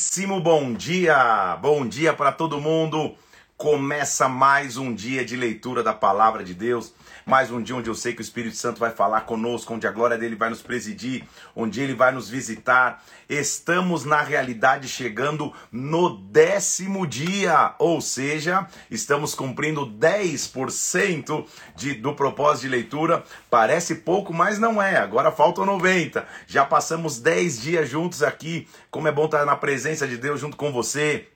[0.00, 1.58] Muitíssimo bom dia!
[1.60, 3.14] Bom dia para todo mundo!
[3.60, 6.94] Começa mais um dia de leitura da palavra de Deus,
[7.26, 9.90] mais um dia onde eu sei que o Espírito Santo vai falar conosco, onde a
[9.90, 13.04] glória dele vai nos presidir, onde ele vai nos visitar.
[13.28, 21.44] Estamos, na realidade, chegando no décimo dia, ou seja, estamos cumprindo 10%
[21.76, 23.22] de, do propósito de leitura.
[23.50, 24.96] Parece pouco, mas não é.
[24.96, 26.26] Agora faltam 90.
[26.46, 28.66] Já passamos 10 dias juntos aqui.
[28.90, 31.29] Como é bom estar na presença de Deus junto com você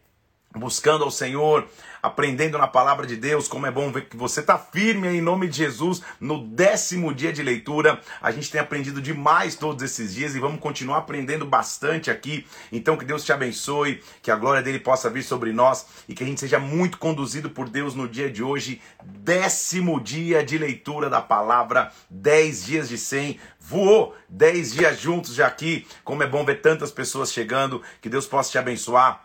[0.55, 1.67] buscando ao Senhor,
[2.03, 5.49] aprendendo na palavra de Deus, como é bom ver que você está firme em nome
[5.49, 8.01] de Jesus no décimo dia de leitura.
[8.21, 12.47] A gente tem aprendido demais todos esses dias e vamos continuar aprendendo bastante aqui.
[12.71, 16.23] Então que Deus te abençoe, que a glória dele possa vir sobre nós e que
[16.23, 21.09] a gente seja muito conduzido por Deus no dia de hoje, décimo dia de leitura
[21.09, 23.41] da palavra, dez dias de cem.
[23.59, 25.87] Voou dez dias juntos já aqui.
[26.05, 27.80] Como é bom ver tantas pessoas chegando.
[28.02, 29.25] Que Deus possa te abençoar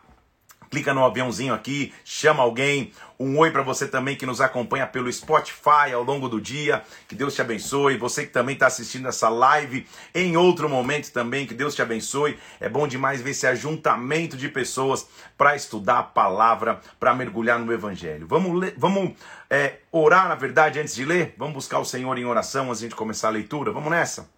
[0.69, 2.91] clica no aviãozinho aqui, chama alguém.
[3.19, 6.83] Um oi para você também que nos acompanha pelo Spotify ao longo do dia.
[7.07, 7.97] Que Deus te abençoe.
[7.97, 9.85] Você que também está assistindo essa live
[10.15, 12.39] em outro momento também, que Deus te abençoe.
[12.61, 15.05] É bom demais ver esse ajuntamento de pessoas
[15.37, 18.25] para estudar a palavra, para mergulhar no Evangelho.
[18.25, 19.13] Vamos, ler, vamos
[19.49, 21.35] é, orar, na verdade, antes de ler?
[21.37, 23.71] Vamos buscar o Senhor em oração antes de começar a leitura?
[23.71, 24.29] Vamos nessa?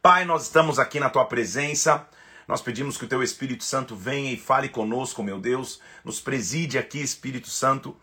[0.00, 2.06] Pai, nós estamos aqui na tua presença.
[2.46, 5.80] Nós pedimos que o teu Espírito Santo venha e fale conosco, meu Deus.
[6.04, 7.96] Nos preside aqui, Espírito Santo.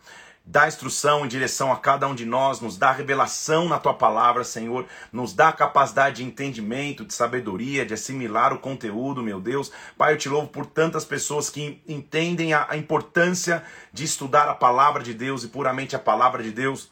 [0.44, 4.42] Dá instrução em direção a cada um de nós, nos dá revelação na tua palavra,
[4.42, 9.70] Senhor, nos dá capacidade de entendimento, de sabedoria, de assimilar o conteúdo, meu Deus.
[9.96, 13.62] Pai, eu te louvo por tantas pessoas que entendem a, a importância
[13.92, 16.90] de estudar a palavra de Deus e puramente a palavra de Deus.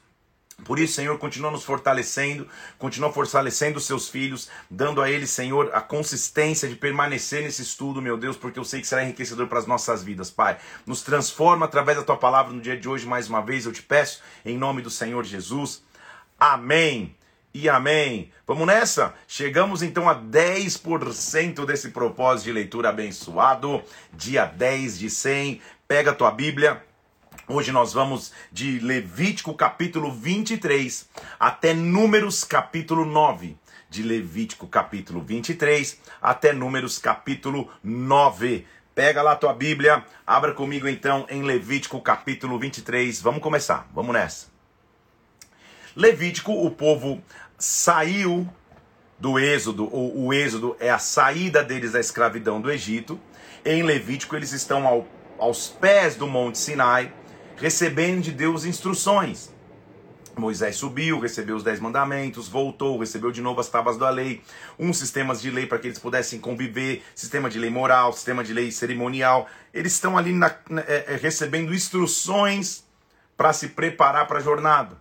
[0.65, 5.71] Por isso, Senhor, continua nos fortalecendo, continua fortalecendo os seus filhos, dando a eles, Senhor,
[5.73, 9.59] a consistência de permanecer nesse estudo, meu Deus, porque eu sei que será enriquecedor para
[9.59, 10.59] as nossas vidas, Pai.
[10.87, 13.83] Nos transforma através da tua palavra no dia de hoje, mais uma vez, eu te
[13.83, 15.83] peço, em nome do Senhor Jesus.
[16.39, 17.15] Amém
[17.53, 18.31] e amém.
[18.47, 19.15] Vamos nessa?
[19.27, 25.61] Chegamos então a 10% desse propósito de leitura abençoado, dia 10 de 100.
[25.87, 26.83] Pega a tua Bíblia
[27.53, 33.57] Hoje nós vamos de Levítico capítulo 23 até Números capítulo 9.
[33.89, 38.65] De Levítico capítulo 23 até Números capítulo 9.
[38.95, 43.21] Pega lá a tua Bíblia, abra comigo então em Levítico capítulo 23.
[43.21, 44.47] Vamos começar, vamos nessa.
[45.97, 47.21] Levítico, o povo
[47.59, 48.49] saiu
[49.19, 53.19] do Êxodo, ou o Êxodo é a saída deles da escravidão do Egito.
[53.65, 55.05] Em Levítico, eles estão ao,
[55.37, 57.13] aos pés do Monte Sinai
[57.61, 59.51] recebendo de Deus instruções.
[60.37, 64.43] Moisés subiu, recebeu os dez mandamentos, voltou, recebeu de novo as tábuas da lei,
[64.79, 68.55] uns sistemas de lei para que eles pudessem conviver, sistema de lei moral, sistema de
[68.55, 69.47] lei cerimonial.
[69.75, 72.85] Eles estão ali na, na, é, é recebendo instruções
[73.37, 74.97] para se preparar para a jornada.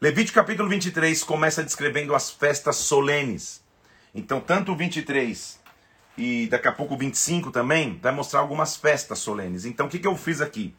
[0.00, 3.62] Levítico capítulo 23 começa descrevendo as festas solenes.
[4.12, 5.60] Então, tanto o 23
[6.16, 9.64] e daqui a pouco o 25 também vai mostrar algumas festas solenes.
[9.64, 10.74] Então, o que, que eu fiz aqui?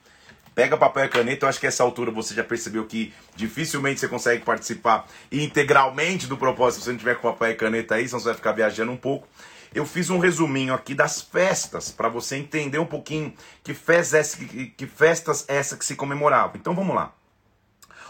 [0.59, 4.09] Pega papel e caneta, eu acho que essa altura você já percebeu que dificilmente você
[4.09, 8.19] consegue participar integralmente do propósito se você não tiver com papel e caneta aí, senão
[8.19, 9.25] você vai ficar viajando um pouco.
[9.73, 13.33] Eu fiz um resuminho aqui das festas, para você entender um pouquinho
[13.63, 16.57] que, festas, que, que festas essa que se comemorava.
[16.57, 17.13] Então vamos lá.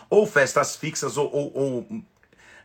[0.10, 2.02] Ou festas fixas, ou, ou, ou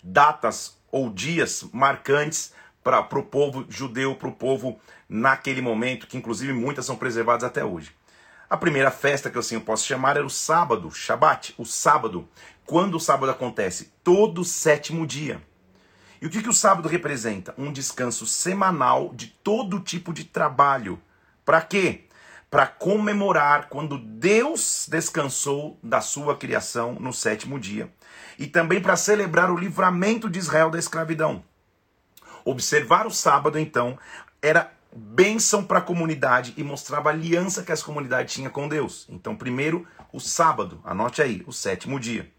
[0.02, 6.54] datas ou dias marcantes para o povo judeu, para o povo naquele momento, que inclusive
[6.54, 7.92] muitas são preservadas até hoje.
[8.48, 12.28] A primeira festa que eu assim posso chamar era o sábado, Shabat, o sábado.
[12.66, 13.92] Quando o sábado acontece?
[14.02, 15.42] Todo sétimo dia.
[16.20, 17.54] E o que, que o sábado representa?
[17.58, 21.00] Um descanso semanal de todo tipo de trabalho.
[21.44, 22.04] Para quê?
[22.50, 27.92] Para comemorar quando Deus descansou da sua criação no sétimo dia.
[28.38, 31.44] E também para celebrar o livramento de Israel da escravidão.
[32.44, 33.98] Observar o sábado, então,
[34.40, 39.06] era bênção para a comunidade e mostrava a aliança que essa comunidade tinha com Deus.
[39.08, 42.30] Então, primeiro, o sábado, anote aí, o sétimo dia.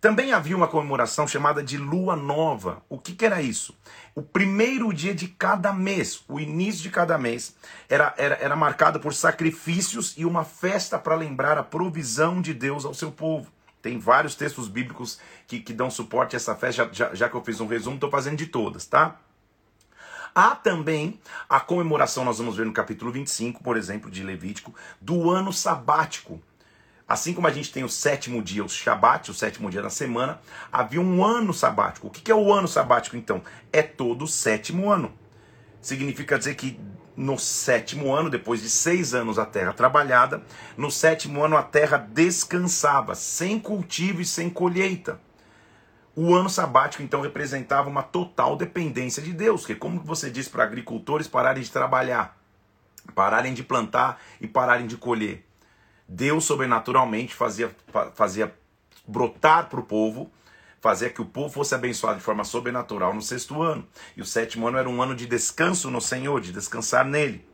[0.00, 2.82] Também havia uma comemoração chamada de Lua Nova.
[2.88, 3.78] O que, que, era isso?
[4.14, 7.54] O primeiro dia de cada mês, o início de cada mês,
[7.86, 12.86] era, era, era marcado por sacrifícios e uma festa para lembrar a provisão de Deus
[12.86, 13.52] ao seu povo.
[13.82, 17.34] Tem vários textos bíblicos que, que dão suporte a essa festa, já, já, já que
[17.34, 19.18] eu fiz um resumo, estou fazendo de todas, tá?
[20.42, 21.20] Há também
[21.50, 26.40] a comemoração, nós vamos ver no capítulo 25, por exemplo, de Levítico, do ano sabático.
[27.06, 30.40] Assim como a gente tem o sétimo dia, o Shabat, o sétimo dia da semana,
[30.72, 32.06] havia um ano sabático.
[32.06, 33.42] O que é o ano sabático, então?
[33.70, 35.12] É todo o sétimo ano.
[35.78, 36.80] Significa dizer que
[37.14, 40.42] no sétimo ano, depois de seis anos a terra trabalhada,
[40.74, 45.20] no sétimo ano a terra descansava, sem cultivo e sem colheita.
[46.14, 50.64] O ano sabático então representava uma total dependência de Deus, que como você diz para
[50.64, 52.36] agricultores pararem de trabalhar,
[53.14, 55.46] pararem de plantar e pararem de colher.
[56.08, 57.74] Deus sobrenaturalmente fazia,
[58.14, 58.52] fazia
[59.06, 60.30] brotar para o povo,
[60.80, 63.86] fazia que o povo fosse abençoado de forma sobrenatural no sexto ano.
[64.16, 67.48] E o sétimo ano era um ano de descanso no Senhor, de descansar nele.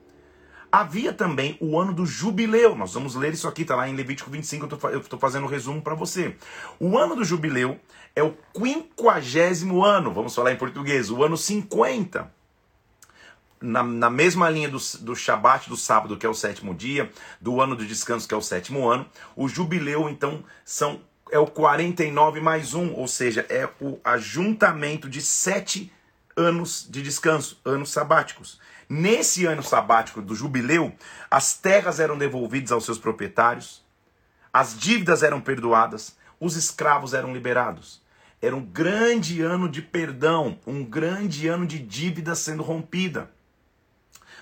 [0.77, 2.77] Havia também o ano do jubileu.
[2.77, 5.81] Nós vamos ler isso aqui, está lá em Levítico 25, eu estou fazendo um resumo
[5.81, 6.37] para você.
[6.79, 7.81] O ano do jubileu
[8.15, 12.31] é o quinquagésimo ano, vamos falar em português, o ano 50.
[13.59, 17.59] Na, na mesma linha do, do Shabat, do sábado, que é o sétimo dia, do
[17.59, 21.01] ano do descanso, que é o sétimo ano, o jubileu, então, são
[21.31, 25.91] é o 49 mais um, ou seja, é o ajuntamento de sete
[26.37, 28.61] anos de descanso, anos sabáticos.
[28.89, 30.95] Nesse ano sabático do jubileu,
[31.31, 33.85] as terras eram devolvidas aos seus proprietários,
[34.53, 38.03] as dívidas eram perdoadas, os escravos eram liberados.
[38.41, 43.31] Era um grande ano de perdão, um grande ano de dívida sendo rompida.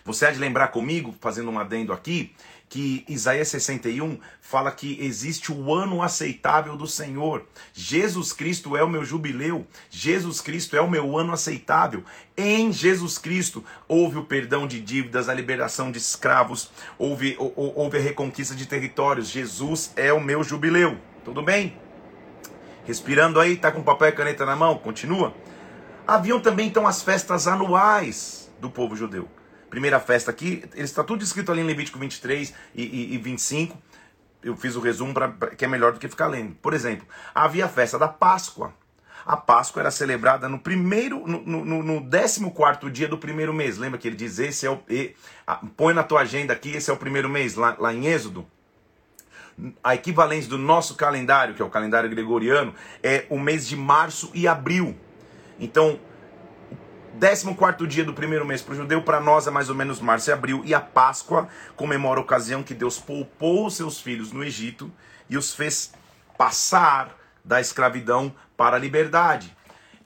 [0.05, 2.35] Você há de lembrar comigo, fazendo um adendo aqui,
[2.75, 7.47] que Isaías 61 fala que existe o ano aceitável do Senhor.
[7.73, 12.03] Jesus Cristo é o meu jubileu, Jesus Cristo é o meu ano aceitável.
[12.37, 18.01] Em Jesus Cristo houve o perdão de dívidas, a liberação de escravos, houve, houve a
[18.01, 19.29] reconquista de territórios.
[19.29, 20.99] Jesus é o meu jubileu.
[21.25, 21.79] Tudo bem?
[22.85, 24.79] Respirando aí, tá com papel e caneta na mão?
[24.79, 25.33] Continua.
[26.05, 29.29] Haviam também então as festas anuais do povo judeu
[29.75, 33.77] primeira festa aqui, está tudo escrito ali em Levítico 23 e, e, e 25.
[34.41, 36.55] Eu fiz o resumo para que é melhor do que ficar lendo.
[36.63, 37.05] Por exemplo,
[37.35, 38.73] havia a festa da Páscoa.
[39.27, 43.77] A Páscoa era celebrada no primeiro, no, no, no 14 dia do primeiro mês.
[43.79, 44.81] Lembra que ele diz: esse é o.
[44.89, 45.17] E,
[45.77, 48.47] põe na tua agenda aqui, esse é o primeiro mês, lá, lá em Êxodo
[49.85, 54.29] a equivalência do nosso calendário, que é o calendário gregoriano, é o mês de março
[54.35, 54.97] e abril.
[55.61, 56.01] Então,
[57.21, 60.31] 14 dia do primeiro mês para o judeu, para nós é mais ou menos março
[60.31, 64.43] e abril, e a Páscoa comemora a ocasião que Deus poupou os seus filhos no
[64.43, 64.91] Egito
[65.31, 65.93] e os fez
[66.37, 69.57] passar da escravidão para a liberdade.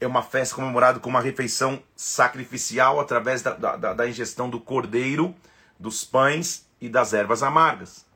[0.01, 5.35] É uma festa comemorada com uma refeição sacrificial através da, da, da ingestão do cordeiro,
[5.79, 8.07] dos pães e das ervas amargas.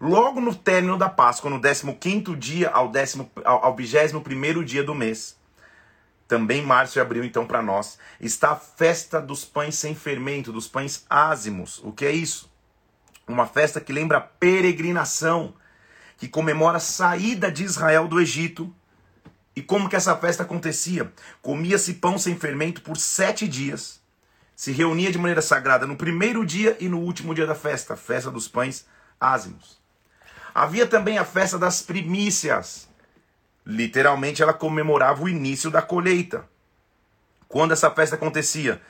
[0.00, 4.94] Logo no término da Páscoa, no 15 dia ao, décimo, ao, ao 21 dia do
[4.94, 5.38] mês,
[6.30, 10.68] também março e abril, então, para nós, está a festa dos pães sem fermento, dos
[10.68, 11.80] pães ázimos.
[11.82, 12.48] O que é isso?
[13.26, 15.52] Uma festa que lembra a peregrinação,
[16.16, 18.72] que comemora a saída de Israel do Egito.
[19.56, 21.12] E como que essa festa acontecia?
[21.42, 24.00] Comia-se pão sem fermento por sete dias,
[24.54, 28.30] se reunia de maneira sagrada no primeiro dia e no último dia da festa, festa
[28.30, 28.86] dos pães
[29.18, 29.80] ázimos.
[30.54, 32.88] Havia também a festa das primícias,
[33.64, 36.48] Literalmente, ela comemorava o início da colheita.
[37.48, 38.80] Quando essa festa acontecia?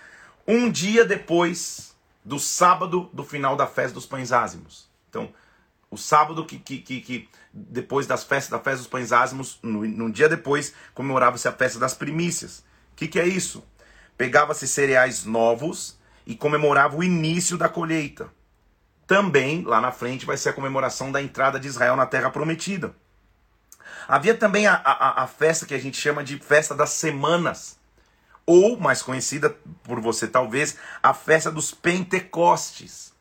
[0.46, 4.88] Um dia depois do sábado do final da festa dos pães ázimos.
[5.08, 5.32] Então,
[5.90, 10.11] o sábado que, que, que, que depois das festas da festa dos pães ázimos, no,
[10.11, 12.61] dia depois, comemorava-se a festa das primícias.
[12.93, 13.64] O que, que é isso?
[14.17, 18.28] Pegava-se cereais novos e comemorava o início da colheita.
[19.06, 22.94] Também, lá na frente, vai ser a comemoração da entrada de Israel na terra prometida.
[24.10, 27.79] Havia também a, a, a festa que a gente chama de festa das semanas,
[28.44, 33.12] ou mais conhecida por você talvez, a festa dos Pentecostes.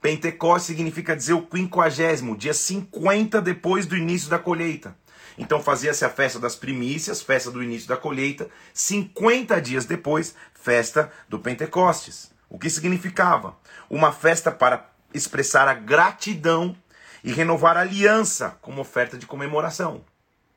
[0.00, 4.96] Pentecostes significa dizer o quinquagésimo, dia 50 depois do início da colheita.
[5.36, 11.12] Então fazia-se a festa das primícias, festa do início da colheita, 50 dias depois, festa
[11.28, 12.32] do Pentecostes.
[12.48, 13.58] O que significava?
[13.90, 16.74] Uma festa para expressar a gratidão
[17.22, 20.02] e renovar a aliança como oferta de comemoração.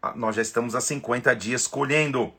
[0.08, 2.34] Ah, nós já estamos há 50 dias colhendo.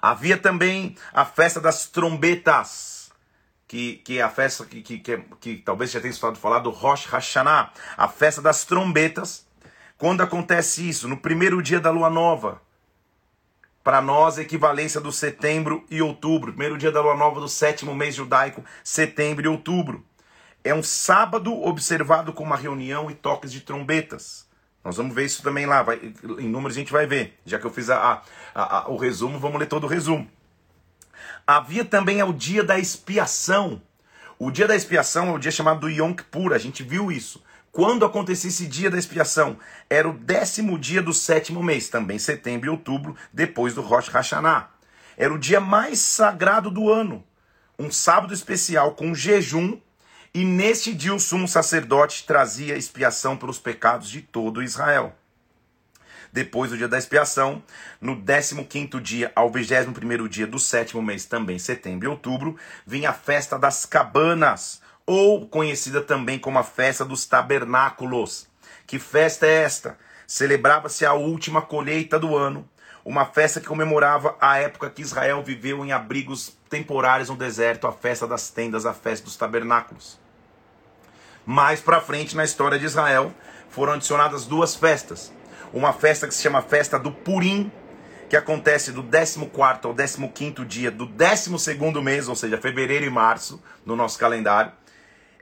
[0.00, 3.10] Havia também a festa das trombetas,
[3.66, 6.70] que, que é a festa que, que, que, que talvez já tenha estado falar do
[6.70, 9.46] Rosh Hashanah, a festa das trombetas.
[9.96, 11.08] Quando acontece isso?
[11.08, 12.60] No primeiro dia da lua nova.
[13.82, 16.52] Para nós, equivalência do setembro e outubro.
[16.52, 20.04] Primeiro dia da lua nova do sétimo mês judaico, setembro e outubro.
[20.62, 24.46] É um sábado observado com uma reunião e toques de trombetas.
[24.84, 25.82] Nós vamos ver isso também lá.
[25.82, 26.00] Vai,
[26.38, 27.38] em números a gente vai ver.
[27.44, 28.22] Já que eu fiz a,
[28.54, 30.28] a, a, o resumo, vamos ler todo o resumo.
[31.46, 33.80] Havia também o dia da expiação.
[34.38, 36.52] O dia da expiação é o dia chamado do Yom Kippur.
[36.52, 37.42] A gente viu isso.
[37.70, 39.56] Quando acontecia esse dia da expiação?
[39.88, 44.68] Era o décimo dia do sétimo mês, também setembro e outubro, depois do Rosh Hashanah.
[45.16, 47.24] Era o dia mais sagrado do ano.
[47.78, 49.80] um sábado especial com jejum,
[50.34, 55.14] e neste dia o sumo sacerdote trazia expiação pelos pecados de todo Israel.
[56.32, 57.62] Depois do dia da expiação,
[58.00, 63.12] no 15º dia ao 21º dia do sétimo mês, também setembro e outubro, vinha a
[63.12, 68.48] festa das cabanas, ou conhecida também como a festa dos tabernáculos.
[68.86, 69.98] Que festa é esta?
[70.26, 72.66] Celebrava-se a última colheita do ano,
[73.04, 77.92] uma festa que comemorava a época que Israel viveu em abrigos temporários no deserto, a
[77.92, 80.21] festa das tendas, a festa dos tabernáculos.
[81.44, 83.32] Mais para frente na história de Israel,
[83.68, 85.32] foram adicionadas duas festas
[85.72, 87.72] uma festa que se chama Festa do Purim,
[88.28, 89.82] que acontece do 14
[90.22, 91.50] ao 15 dia do 12
[92.02, 94.72] mês, ou seja, fevereiro e março, no nosso calendário.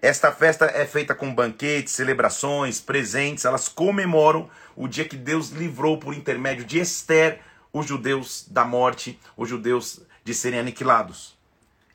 [0.01, 5.99] Esta festa é feita com banquetes, celebrações, presentes, elas comemoram o dia que Deus livrou
[5.99, 7.41] por intermédio de Esther
[7.73, 11.37] os judeus da morte, os judeus de serem aniquilados.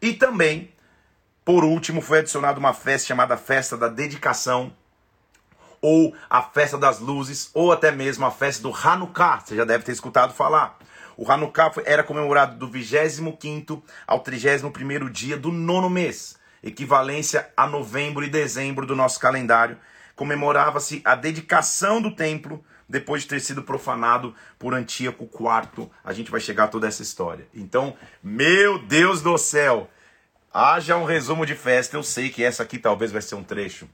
[0.01, 0.69] E também,
[1.45, 4.73] por último, foi adicionada uma festa chamada Festa da Dedicação,
[5.79, 9.41] ou a festa das luzes, ou até mesmo a festa do Hanukkah.
[9.45, 10.79] Você já deve ter escutado falar.
[11.15, 18.23] O Hanukkah era comemorado do 25 ao 31 dia do nono mês, equivalência a novembro
[18.23, 19.77] e dezembro do nosso calendário.
[20.15, 25.91] Comemorava-se a dedicação do templo depois de ter sido profanado por Antíoco IV.
[26.03, 27.47] A gente vai chegar a toda essa história.
[27.53, 29.89] Então, meu Deus do céu,
[30.55, 31.97] haja um resumo de festa.
[31.97, 33.87] Eu sei que essa aqui talvez vai ser um trecho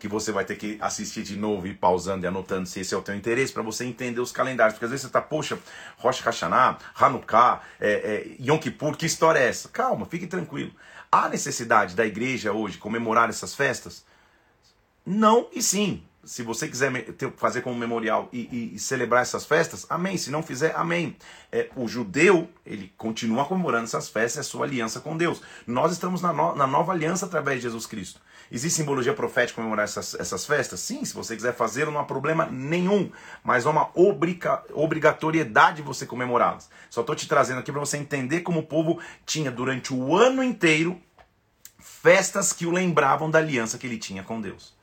[0.00, 2.96] que você vai ter que assistir de novo e pausando e anotando se esse é
[2.96, 4.74] o teu interesse, para você entender os calendários.
[4.74, 5.58] Porque às vezes você está, poxa,
[5.96, 9.68] Rosh Hashanah, Hanukkah, é, é, Yom Kippur, que história é essa?
[9.68, 10.72] Calma, fique tranquilo.
[11.10, 14.04] Há necessidade da igreja hoje comemorar essas festas?
[15.06, 16.02] Não e sim.
[16.26, 16.90] Se você quiser
[17.36, 20.16] fazer como memorial e, e, e celebrar essas festas, amém.
[20.16, 21.16] Se não fizer, amém.
[21.52, 25.42] É, o judeu, ele continua comemorando essas festas, é sua aliança com Deus.
[25.66, 28.20] Nós estamos na, no, na nova aliança através de Jesus Cristo.
[28.50, 30.80] Existe simbologia profética comemorar essas, essas festas?
[30.80, 33.10] Sim, se você quiser fazer, não há problema nenhum.
[33.42, 36.68] Mas há uma obriga, obrigatoriedade de você comemorá-las.
[36.90, 40.42] Só estou te trazendo aqui para você entender como o povo tinha durante o ano
[40.42, 41.00] inteiro
[41.78, 44.73] festas que o lembravam da aliança que ele tinha com Deus.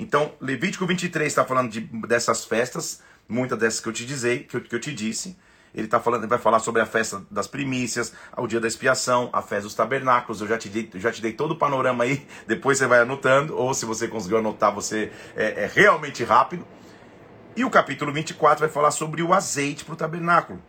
[0.00, 4.56] Então, Levítico 23 está falando de, dessas festas, muitas dessas que eu te dizei, que
[4.56, 5.36] eu, que eu te disse.
[5.74, 9.42] Ele tá falando, vai falar sobre a festa das primícias, o dia da expiação, a
[9.42, 10.40] festa dos tabernáculos.
[10.40, 12.26] Eu já te dei, já te dei todo o panorama aí.
[12.48, 16.66] Depois você vai anotando, ou se você conseguiu anotar, você é, é realmente rápido.
[17.54, 20.62] E o capítulo 24 vai falar sobre o azeite para o tabernáculo.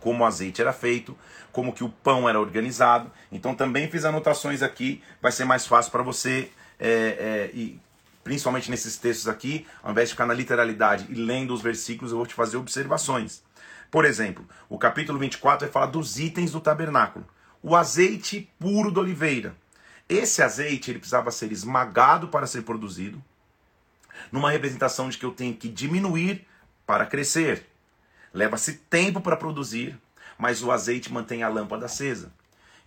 [0.00, 1.14] Como o azeite era feito,
[1.52, 3.12] como que o pão era organizado.
[3.30, 6.48] Então também fiz anotações aqui, vai ser mais fácil para você
[6.80, 7.78] é, é, e
[8.24, 12.18] principalmente nesses textos aqui, ao invés de ficar na literalidade e lendo os versículos, eu
[12.18, 13.42] vou te fazer observações.
[13.90, 17.26] Por exemplo, o capítulo 24 vai falar dos itens do tabernáculo.
[17.62, 19.56] O azeite puro da oliveira.
[20.08, 23.22] Esse azeite ele precisava ser esmagado para ser produzido,
[24.32, 26.46] numa representação de que eu tenho que diminuir
[26.86, 27.66] para crescer.
[28.32, 29.98] Leva-se tempo para produzir,
[30.38, 32.32] mas o azeite mantém a lâmpada acesa.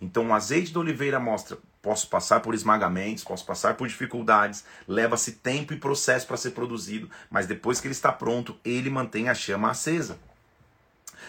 [0.00, 5.32] Então, o azeite da oliveira mostra: posso passar por esmagamentos, posso passar por dificuldades, leva-se
[5.32, 9.34] tempo e processo para ser produzido, mas depois que ele está pronto, ele mantém a
[9.34, 10.16] chama acesa.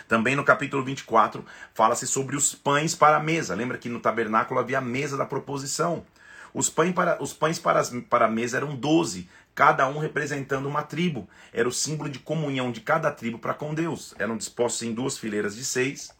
[0.07, 1.43] Também no capítulo 24
[1.73, 3.55] fala-se sobre os pães para a mesa.
[3.55, 6.05] Lembra que no tabernáculo havia a mesa da proposição.
[6.53, 10.83] Os pães para, os pães para, para a mesa eram doze, cada um representando uma
[10.83, 11.27] tribo.
[11.51, 14.13] Era o símbolo de comunhão de cada tribo para com Deus.
[14.19, 16.11] Eram dispostos em duas fileiras de seis.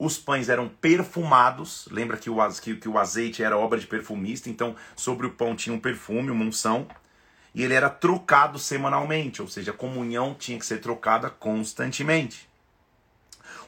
[0.00, 1.86] Os pães eram perfumados.
[1.90, 5.54] Lembra que o, que, que o azeite era obra de perfumista, então sobre o pão
[5.54, 6.88] tinha um perfume, uma unção.
[7.54, 12.48] E ele era trocado semanalmente, ou seja, a comunhão tinha que ser trocada constantemente.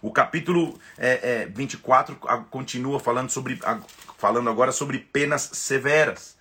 [0.01, 2.17] O capítulo é, é, 24
[2.51, 3.61] continua falando, sobre,
[4.17, 6.39] falando agora sobre penas severas.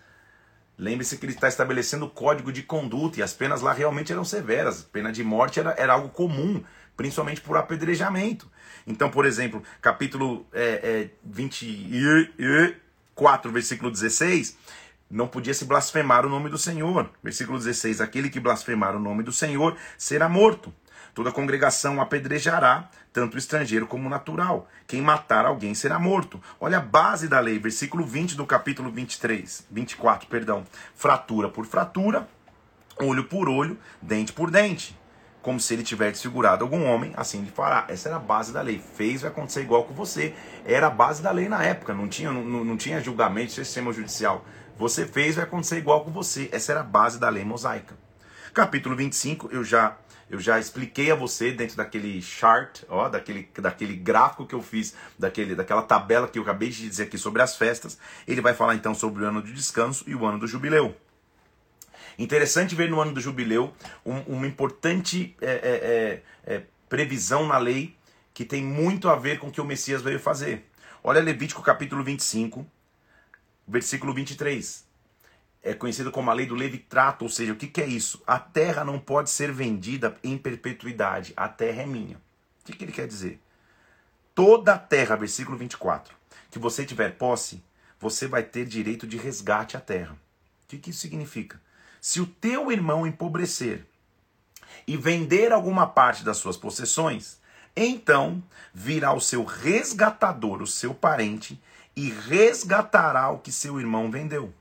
[0.77, 4.23] Lembre-se que ele está estabelecendo o código de conduta e as penas lá realmente eram
[4.23, 4.83] severas.
[4.83, 6.63] Pena de morte era, era algo comum,
[7.01, 8.47] principalmente por apedrejamento.
[8.85, 14.55] Então, por exemplo, capítulo é, é, 24, versículo 16,
[15.09, 17.09] não podia se blasfemar o nome do Senhor.
[17.23, 20.71] Versículo 16: Aquele que blasfemar o nome do Senhor será morto.
[21.15, 24.69] Toda congregação apedrejará, tanto estrangeiro como natural.
[24.85, 26.39] Quem matar alguém será morto.
[26.59, 30.63] Olha a base da lei, versículo 20 do capítulo 23, 24, perdão.
[30.95, 32.29] Fratura por fratura,
[32.99, 35.00] olho por olho, dente por dente.
[35.41, 37.85] Como se ele tiver desfigurado algum homem, assim ele fará.
[37.89, 38.79] Essa era a base da lei.
[38.95, 40.35] Fez, vai acontecer igual com você.
[40.65, 41.93] Era a base da lei na época.
[41.93, 44.45] Não tinha, não, não tinha julgamento, sistema judicial.
[44.77, 46.47] Você fez, vai acontecer igual com você.
[46.51, 47.95] Essa era a base da lei mosaica.
[48.53, 49.97] Capítulo 25, eu já
[50.29, 54.95] Eu já expliquei a você dentro daquele chart, ó, daquele, daquele gráfico que eu fiz,
[55.19, 57.97] daquele, daquela tabela que eu acabei de dizer aqui sobre as festas.
[58.25, 60.95] Ele vai falar então sobre o ano de descanso e o ano do jubileu.
[62.17, 63.73] Interessante ver no ano do jubileu
[64.05, 67.95] um, uma importante é, é, é, é previsão na lei
[68.33, 70.65] que tem muito a ver com o que o Messias veio fazer.
[71.03, 72.65] Olha Levítico capítulo 25,
[73.67, 74.91] versículo 23
[75.63, 78.21] é conhecido como a lei do levitrato, ou seja, o que, que é isso?
[78.25, 82.17] A terra não pode ser vendida em perpetuidade, a terra é minha.
[82.17, 83.39] O que, que ele quer dizer?
[84.33, 86.15] Toda a terra, versículo 24,
[86.49, 87.63] que você tiver posse,
[87.99, 90.13] você vai ter direito de resgate à terra.
[90.13, 91.61] O que, que isso significa?
[92.01, 93.85] Se o teu irmão empobrecer
[94.87, 97.39] e vender alguma parte das suas possessões,
[97.75, 98.41] então
[98.73, 101.61] virá o seu resgatador, o seu parente,
[101.95, 104.51] e resgatará o que seu irmão vendeu.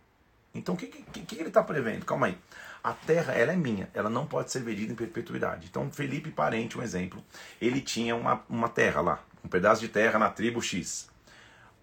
[0.54, 2.04] Então o que, que, que ele está prevendo?
[2.04, 2.38] Calma aí.
[2.84, 5.66] A terra, ela é minha, ela não pode ser vendida em perpetuidade.
[5.70, 7.22] Então, Felipe Parente, um exemplo,
[7.60, 11.09] ele tinha uma, uma terra lá, um pedaço de terra na tribo X.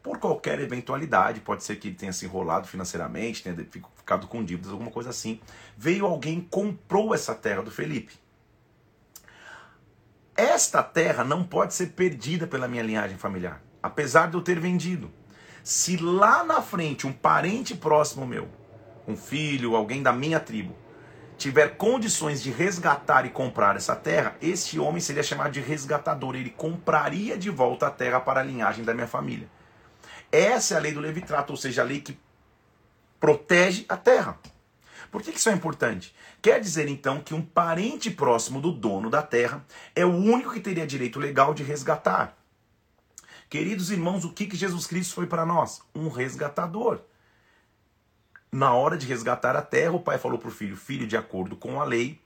[0.08, 3.58] Por qualquer eventualidade, pode ser que ele tenha se enrolado financeiramente, tenha
[3.94, 5.42] ficado com dívidas, alguma coisa assim.
[5.78, 8.14] Veio alguém comprou essa terra do Felipe.
[10.34, 15.12] Esta terra não pode ser perdida pela minha linhagem familiar, apesar de eu ter vendido.
[15.62, 18.48] Se lá na frente um parente próximo meu,
[19.06, 20.74] um filho, alguém da minha tribo,
[21.38, 26.38] tiver condições de resgatar e comprar essa terra, este homem seria chamado de resgatador.
[26.38, 29.50] Ele compraria de volta a terra para a linhagem da minha família.
[30.32, 32.18] Essa é a lei do Levitrato, ou seja, a lei que
[33.20, 34.40] protege a terra.
[35.12, 36.14] Por que isso é importante?
[36.42, 39.66] Quer dizer então que um parente próximo do dono da terra
[39.96, 42.38] é o único que teria direito legal de resgatar.
[43.50, 45.82] Queridos irmãos, o que, que Jesus Cristo foi para nós?
[45.96, 47.00] Um resgatador.
[48.52, 51.56] Na hora de resgatar a terra, o pai falou para o filho: Filho, de acordo
[51.56, 52.22] com a lei,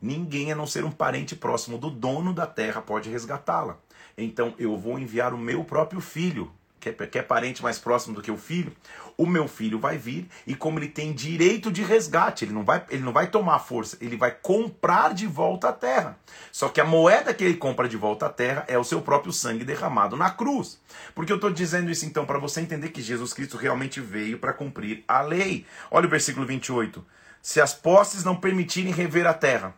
[0.00, 3.78] ninguém a não ser um parente próximo do dono da terra pode resgatá-la.
[4.16, 6.50] Então eu vou enviar o meu próprio filho
[6.92, 8.72] quer, quer parente mais próximo do que o filho,
[9.16, 12.84] o meu filho vai vir e como ele tem direito de resgate, ele não vai,
[12.90, 16.18] ele não vai tomar força, ele vai comprar de volta a terra.
[16.52, 19.32] Só que a moeda que ele compra de volta à terra é o seu próprio
[19.32, 20.80] sangue derramado na cruz.
[21.14, 24.52] Porque eu estou dizendo isso então para você entender que Jesus Cristo realmente veio para
[24.52, 25.64] cumprir a lei.
[25.90, 27.04] Olha o versículo 28.
[27.40, 29.74] Se as posses não permitirem rever a terra,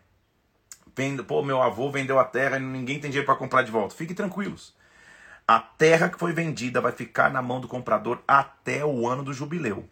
[1.26, 3.94] pô, meu avô vendeu a terra e ninguém tem dinheiro para comprar de volta.
[3.94, 4.75] Fiquem tranquilos.
[5.48, 9.32] A terra que foi vendida vai ficar na mão do comprador até o ano do
[9.32, 9.88] jubileu.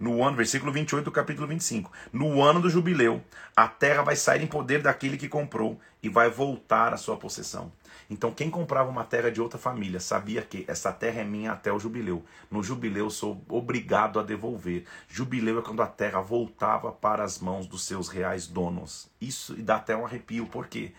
[0.00, 1.92] No ano, versículo 28 do capítulo 25.
[2.10, 3.22] No ano do jubileu,
[3.54, 7.70] a terra vai sair em poder daquele que comprou e vai voltar à sua possessão.
[8.08, 11.70] Então, quem comprava uma terra de outra família sabia que essa terra é minha até
[11.70, 12.24] o jubileu.
[12.50, 14.86] No jubileu, sou obrigado a devolver.
[15.06, 19.10] Jubileu é quando a terra voltava para as mãos dos seus reais donos.
[19.20, 20.94] Isso dá até um arrepio, por quê?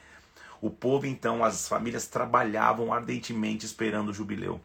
[0.65, 4.60] O povo, então, as famílias trabalhavam ardentemente esperando o jubileu.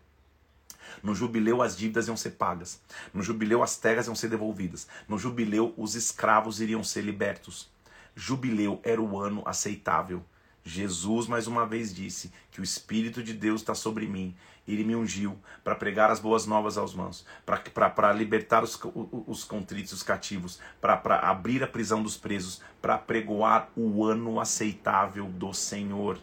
[1.02, 2.80] No jubileu as dívidas iam ser pagas.
[3.12, 4.88] No jubileu as terras iam ser devolvidas.
[5.06, 7.68] No jubileu os escravos iriam ser libertos.
[8.14, 10.24] Jubileu era o ano aceitável.
[10.64, 14.34] Jesus mais uma vez disse que o Espírito de Deus está sobre mim
[14.66, 18.78] ele me ungiu para pregar as boas novas aos mãos, para libertar os,
[19.26, 25.26] os contritos, os cativos, para abrir a prisão dos presos, para pregoar o ano aceitável
[25.26, 26.18] do Senhor.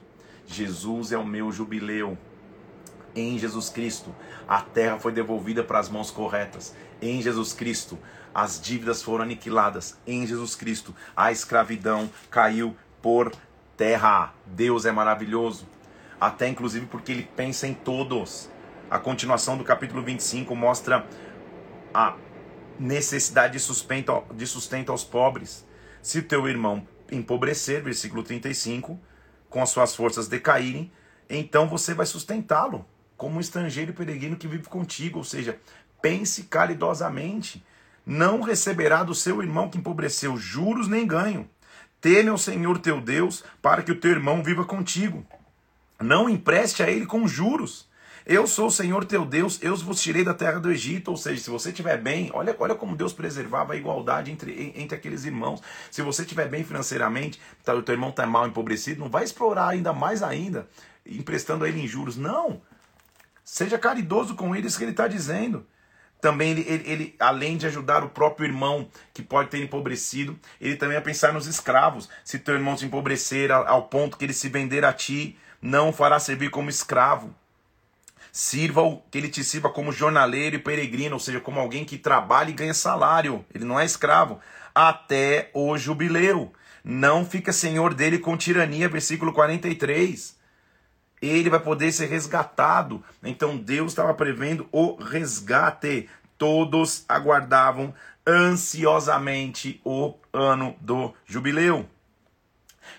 [0.45, 2.17] Jesus é o meu jubileu.
[3.15, 4.13] Em Jesus Cristo,
[4.47, 6.75] a terra foi devolvida para as mãos corretas.
[7.01, 7.97] Em Jesus Cristo,
[8.33, 9.97] as dívidas foram aniquiladas.
[10.05, 13.31] Em Jesus Cristo, a escravidão caiu por
[13.75, 14.33] terra.
[14.45, 15.67] Deus é maravilhoso
[16.19, 18.49] até inclusive porque ele pensa em todos.
[18.89, 21.05] A continuação do capítulo 25 mostra
[21.93, 22.15] a
[22.79, 25.65] necessidade de sustento, de sustento aos pobres.
[26.01, 28.99] Se teu irmão empobrecer, versículo 35,
[29.49, 30.91] com as suas forças decaírem,
[31.29, 35.59] então você vai sustentá-lo, como um estrangeiro peregrino que vive contigo, ou seja,
[36.01, 37.65] pense caridosamente.
[38.05, 41.49] Não receberá do seu irmão que empobreceu juros nem ganho.
[41.99, 45.25] Teme ao Senhor teu Deus, para que o teu irmão viva contigo.
[46.01, 47.87] Não empreste a ele com juros.
[48.29, 51.11] Eu sou o Senhor teu Deus, eu vos tirei da terra do Egito.
[51.11, 54.97] Ou seja, se você estiver bem, olha, olha como Deus preservava a igualdade entre, entre
[54.97, 55.61] aqueles irmãos.
[55.89, 59.69] Se você estiver bem financeiramente, tá, o teu irmão está mal empobrecido, não vai explorar
[59.69, 60.67] ainda mais ainda,
[61.05, 62.17] emprestando a ele em juros.
[62.17, 62.61] Não.
[63.45, 65.65] Seja caridoso com ele, isso que ele está dizendo.
[66.19, 70.75] Também ele, ele, ele, além de ajudar o próprio irmão que pode ter empobrecido, ele
[70.75, 72.09] também vai pensar nos escravos.
[72.25, 75.93] Se teu irmão se empobrecer ao ponto que ele se vender a ti, não o
[75.93, 77.33] fará servir como escravo.
[78.31, 82.49] Sirva-o que ele te sirva como jornaleiro e peregrino, ou seja, como alguém que trabalha
[82.49, 83.43] e ganha salário.
[83.53, 84.39] Ele não é escravo.
[84.75, 86.53] Até o jubileu.
[86.83, 90.37] não fica senhor dele com tirania, versículo 43.
[91.21, 93.03] Ele vai poder ser resgatado.
[93.23, 96.07] Então Deus estava prevendo o resgate.
[96.37, 97.93] Todos aguardavam
[98.27, 101.89] ansiosamente o ano do jubileu.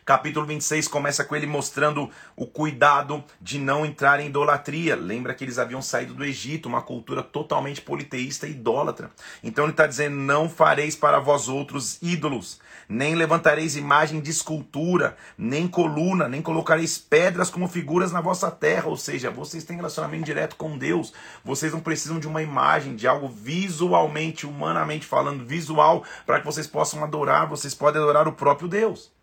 [0.09, 4.97] Capítulo 26 começa com ele mostrando o cuidado de não entrar em idolatria.
[4.97, 9.11] Lembra que eles haviam saído do Egito, uma cultura totalmente politeísta e idólatra.
[9.45, 15.15] Então ele está dizendo: Não fareis para vós outros ídolos, nem levantareis imagem de escultura,
[15.37, 18.89] nem coluna, nem colocareis pedras como figuras na vossa terra.
[18.89, 21.13] Ou seja, vocês têm relacionamento direto com Deus.
[21.45, 26.67] Vocês não precisam de uma imagem, de algo visualmente, humanamente falando, visual, para que vocês
[26.67, 27.47] possam adorar.
[27.47, 29.18] Vocês podem adorar o próprio Deus.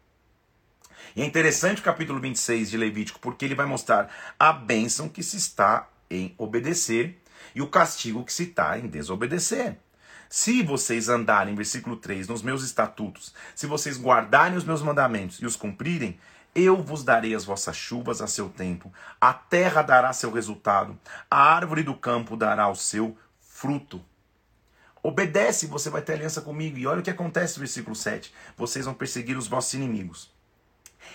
[1.15, 5.23] E é interessante o capítulo 26 de Levítico, porque ele vai mostrar a bênção que
[5.23, 7.21] se está em obedecer
[7.55, 9.77] e o castigo que se está em desobedecer.
[10.29, 15.45] Se vocês andarem, versículo 3, nos meus estatutos, se vocês guardarem os meus mandamentos e
[15.45, 16.19] os cumprirem,
[16.53, 20.99] eu vos darei as vossas chuvas a seu tempo, a terra dará seu resultado,
[21.31, 24.03] a árvore do campo dará o seu fruto.
[25.01, 26.77] Obedece, você vai ter aliança comigo.
[26.77, 28.33] E olha o que acontece no versículo 7.
[28.57, 30.34] Vocês vão perseguir os vossos inimigos.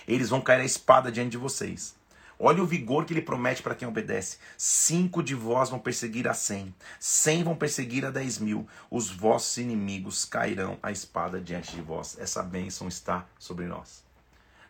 [0.07, 1.95] Eles vão cair a espada diante de vocês.
[2.43, 4.37] Olha o vigor que ele promete para quem obedece.
[4.57, 8.67] Cinco de vós vão perseguir a cem, cem vão perseguir a dez mil.
[8.89, 12.17] Os vossos inimigos cairão a espada diante de vós.
[12.19, 14.03] Essa bênção está sobre nós.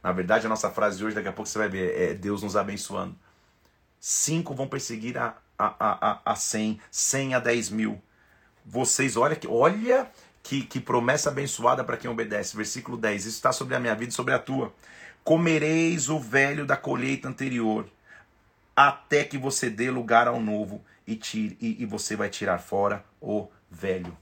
[0.03, 2.43] Na verdade, a nossa frase de hoje, daqui a pouco você vai ver, é Deus
[2.43, 3.15] nos abençoando.
[4.01, 8.01] Cinco vão perseguir a, a, a, a cem, cem a dez mil.
[8.65, 10.11] Vocês, olha que, olha
[10.43, 12.57] que, que promessa abençoada para quem obedece.
[12.57, 13.27] Versículo 10.
[13.27, 14.73] Isso está sobre a minha vida e sobre a tua.
[15.23, 17.87] Comereis o velho da colheita anterior,
[18.75, 23.05] até que você dê lugar ao novo e, tire, e, e você vai tirar fora
[23.21, 24.17] o velho.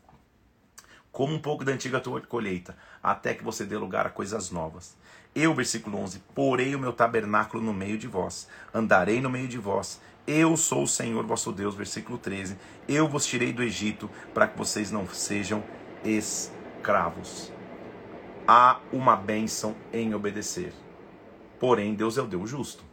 [1.10, 4.98] Como um pouco da antiga colheita, até que você dê lugar a coisas novas.
[5.34, 9.58] Eu, versículo 11, porei o meu tabernáculo no meio de vós, andarei no meio de
[9.58, 10.02] vós.
[10.28, 12.58] Eu sou o Senhor vosso Deus, versículo 13.
[12.90, 15.64] Eu vos tirei do Egito para que vocês não sejam
[16.04, 17.54] escravos.
[18.46, 20.74] Há uma bênção em obedecer.
[21.60, 22.84] Porém, Deus é o Deus justo.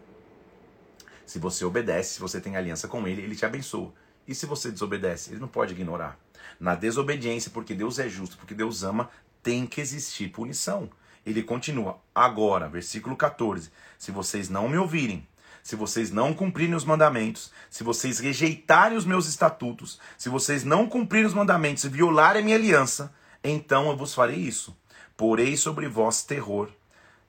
[1.24, 3.92] Se você obedece, se você tem aliança com Ele, Ele te abençoa.
[4.26, 6.18] E se você desobedece, Ele não pode ignorar.
[6.58, 9.10] Na desobediência, porque Deus é justo, porque Deus ama,
[9.42, 10.90] tem que existir punição.
[11.24, 15.26] Ele continua, agora, versículo 14: Se vocês não me ouvirem,
[15.62, 20.88] se vocês não cumprirem os mandamentos, se vocês rejeitarem os meus estatutos, se vocês não
[20.88, 24.76] cumprirem os mandamentos e violarem a minha aliança, então eu vos farei isso.
[25.16, 26.70] Porei sobre vós terror,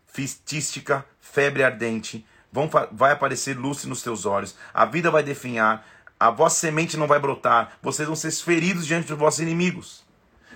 [0.07, 5.85] fistística, febre ardente, vão, vai aparecer luz nos teus olhos, a vida vai definhar,
[6.19, 10.05] a vossa semente não vai brotar, vocês vão ser feridos diante dos vossos inimigos.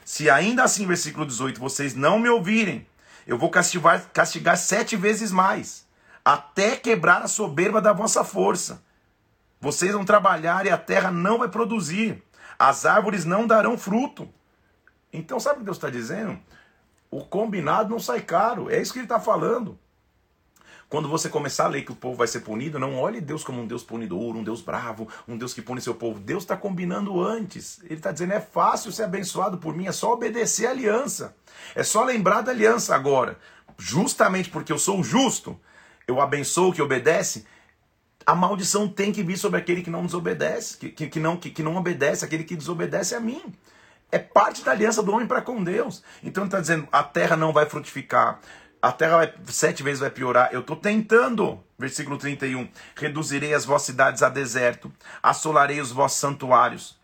[0.03, 2.87] Se ainda assim, versículo 18, vocês não me ouvirem,
[3.27, 5.87] eu vou castigar, castigar sete vezes mais,
[6.25, 8.83] até quebrar a soberba da vossa força.
[9.59, 12.23] Vocês vão trabalhar e a terra não vai produzir,
[12.57, 14.27] as árvores não darão fruto.
[15.13, 16.39] Então, sabe o que Deus está dizendo?
[17.11, 18.69] O combinado não sai caro.
[18.69, 19.77] É isso que ele está falando.
[20.87, 23.61] Quando você começar a ler que o povo vai ser punido, não olhe Deus como
[23.61, 26.19] um Deus punidor, um Deus bravo, um Deus que pune seu povo.
[26.19, 27.79] Deus está combinando antes.
[27.83, 31.35] Ele está dizendo: é fácil ser abençoado por mim, é só obedecer a aliança.
[31.75, 33.37] É só lembrar da aliança agora.
[33.77, 35.57] Justamente porque eu sou justo,
[36.07, 37.45] eu abençoo o que obedece.
[38.25, 41.49] A maldição tem que vir sobre aquele que não desobedece, que, que, que não, que,
[41.49, 43.41] que não obedece, aquele que desobedece a mim.
[44.11, 46.03] É parte da aliança do homem para com Deus.
[46.21, 48.39] Então ele está dizendo: a terra não vai frutificar,
[48.81, 50.49] a terra vai, sete vezes vai piorar.
[50.51, 51.63] Eu estou tentando.
[51.77, 52.67] Versículo 31.
[52.95, 56.99] Reduzirei as vossas cidades a deserto, assolarei os vossos santuários.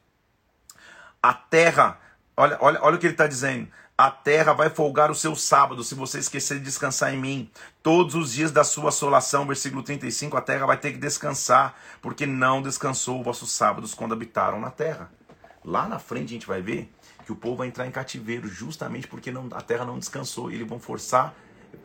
[1.21, 1.99] A terra,
[2.35, 3.67] olha, olha, olha o que ele está dizendo.
[3.97, 7.51] A terra vai folgar o seu sábado, se você esquecer de descansar em mim.
[7.81, 12.27] Todos os dias da sua assolação, versículo 35, a terra vai ter que descansar, porque
[12.27, 15.09] não descansou os vossos sábados quando habitaram na terra.
[15.65, 16.91] Lá na frente a gente vai ver
[17.27, 20.49] que o povo vai entrar em cativeiro justamente porque não, a terra não descansou.
[20.49, 21.35] E eles vão forçar,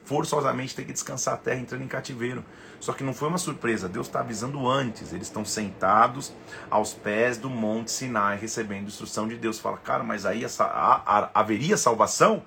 [0.05, 2.45] forçosamente ter que descansar a terra entrando em cativeiro.
[2.79, 5.13] Só que não foi uma surpresa, Deus está avisando antes.
[5.13, 6.33] Eles estão sentados
[6.71, 9.59] aos pés do Monte Sinai recebendo instrução de Deus.
[9.59, 12.45] Fala, cara, mas aí essa, a, a, haveria salvação?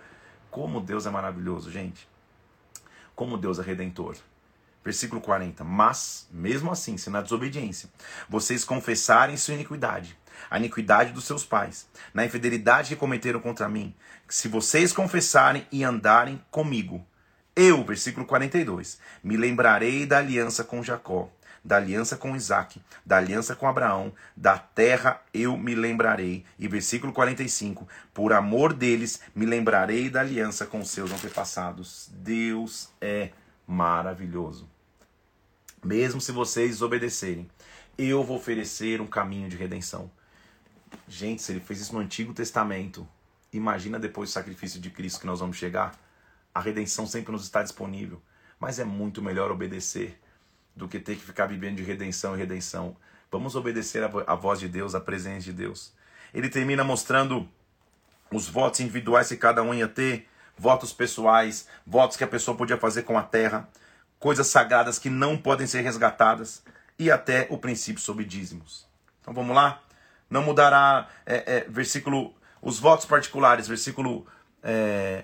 [0.49, 2.07] Como Deus é maravilhoso, gente.
[3.13, 4.15] Como Deus é redentor.
[4.85, 5.65] Versículo 40.
[5.65, 7.89] Mas, mesmo assim, se na desobediência
[8.29, 10.17] vocês confessarem sua iniquidade
[10.49, 13.93] a iniquidade dos seus pais, na infidelidade que cometeram contra mim,
[14.27, 17.05] se vocês confessarem e andarem comigo,
[17.55, 21.29] eu, versículo 42, me lembrarei da aliança com Jacó,
[21.65, 26.45] da aliança com Isaac, da aliança com Abraão, da terra eu me lembrarei.
[26.59, 32.09] E versículo 45: Por amor deles me lembrarei da aliança com seus antepassados.
[32.13, 33.31] Deus é
[33.65, 34.69] maravilhoso.
[35.83, 37.49] Mesmo se vocês desobedecerem,
[37.97, 40.11] eu vou oferecer um caminho de redenção.
[41.07, 43.07] Gente, se ele fez isso no Antigo Testamento,
[43.51, 45.99] imagina depois do sacrifício de Cristo que nós vamos chegar.
[46.53, 48.21] A redenção sempre nos está disponível,
[48.59, 50.19] mas é muito melhor obedecer
[50.75, 52.95] do que ter que ficar vivendo de redenção e redenção.
[53.31, 55.93] Vamos obedecer a voz de Deus, a presença de Deus.
[56.33, 57.47] Ele termina mostrando
[58.31, 60.27] os votos individuais que cada um ia ter,
[60.57, 63.67] votos pessoais, votos que a pessoa podia fazer com a terra,
[64.19, 66.63] coisas sagradas que não podem ser resgatadas
[66.97, 68.87] e até o princípio sobre dízimos.
[69.21, 69.81] Então vamos lá?
[70.29, 74.25] Não mudará, é, é, versículo, os votos particulares, versículo
[74.63, 75.23] é,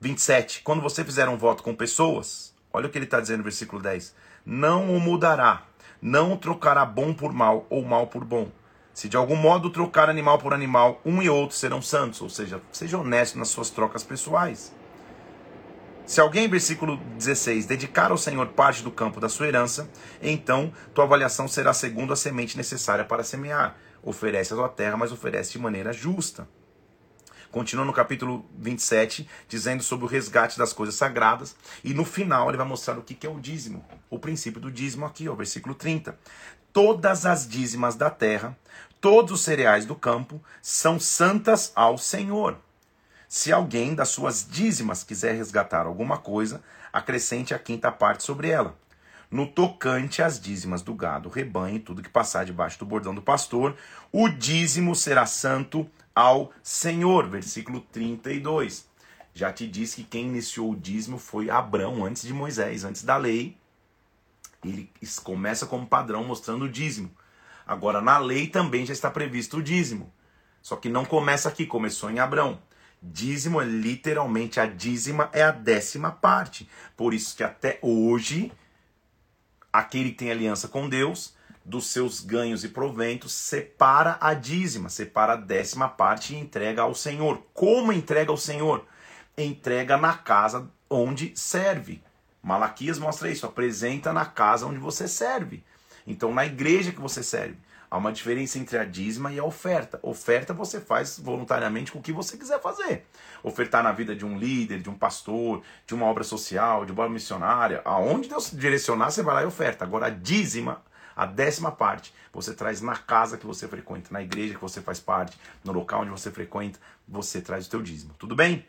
[0.00, 0.62] 27.
[0.62, 3.80] Quando você fizer um voto com pessoas, olha o que ele está dizendo no versículo
[3.80, 5.62] 10 não o mudará,
[6.00, 8.50] não trocará bom por mal ou mal por bom.
[8.92, 12.60] Se de algum modo trocar animal por animal, um e outro serão santos, ou seja,
[12.72, 14.74] seja honesto nas suas trocas pessoais.
[16.04, 19.88] Se alguém, versículo 16, dedicar ao Senhor parte do campo da sua herança,
[20.20, 23.76] então tua avaliação será segundo a semente necessária para semear.
[24.02, 26.48] Oferece a tua terra, mas oferece de maneira justa.
[27.50, 31.56] Continua no capítulo 27, dizendo sobre o resgate das coisas sagradas.
[31.82, 33.84] E no final ele vai mostrar o que é o dízimo.
[34.08, 36.16] O princípio do dízimo aqui, ó, versículo 30.
[36.72, 38.56] Todas as dízimas da terra,
[39.00, 42.56] todos os cereais do campo, são santas ao Senhor.
[43.28, 48.76] Se alguém das suas dízimas quiser resgatar alguma coisa, acrescente a quinta parte sobre ela.
[49.30, 53.22] No tocante às dízimas do gado, rebanho e tudo que passar debaixo do bordão do
[53.22, 53.76] pastor,
[54.10, 57.28] o dízimo será santo ao Senhor.
[57.28, 58.88] Versículo 32.
[59.32, 63.16] Já te disse que quem iniciou o dízimo foi Abraão, antes de Moisés, antes da
[63.16, 63.56] lei.
[64.64, 64.90] Ele
[65.22, 67.10] começa como padrão mostrando o dízimo.
[67.64, 70.12] Agora, na lei também já está previsto o dízimo.
[70.60, 72.60] Só que não começa aqui, começou em Abraão.
[73.00, 76.68] Dízimo é literalmente a dízima é a décima parte.
[76.96, 78.52] Por isso que até hoje,
[79.72, 85.34] aquele que tem aliança com Deus dos seus ganhos e proventos, separa a dízima, separa
[85.34, 87.42] a décima parte e entrega ao Senhor.
[87.54, 88.84] Como entrega ao Senhor?
[89.36, 92.02] Entrega na casa onde serve.
[92.42, 95.62] Malaquias mostra isso, apresenta na casa onde você serve.
[96.06, 97.56] Então, na igreja que você serve.
[97.90, 99.98] Há uma diferença entre a dízima e a oferta.
[100.02, 103.04] Oferta você faz voluntariamente com o que você quiser fazer.
[103.42, 107.02] Ofertar na vida de um líder, de um pastor, de uma obra social, de uma
[107.02, 107.82] obra missionária.
[107.84, 109.84] Aonde Deus direcionar, você vai lá e oferta.
[109.84, 110.82] Agora, a dízima
[111.20, 114.98] a décima parte você traz na casa que você frequenta, na igreja que você faz
[114.98, 118.14] parte, no local onde você frequenta, você traz o teu dízimo.
[118.18, 118.64] Tudo bem?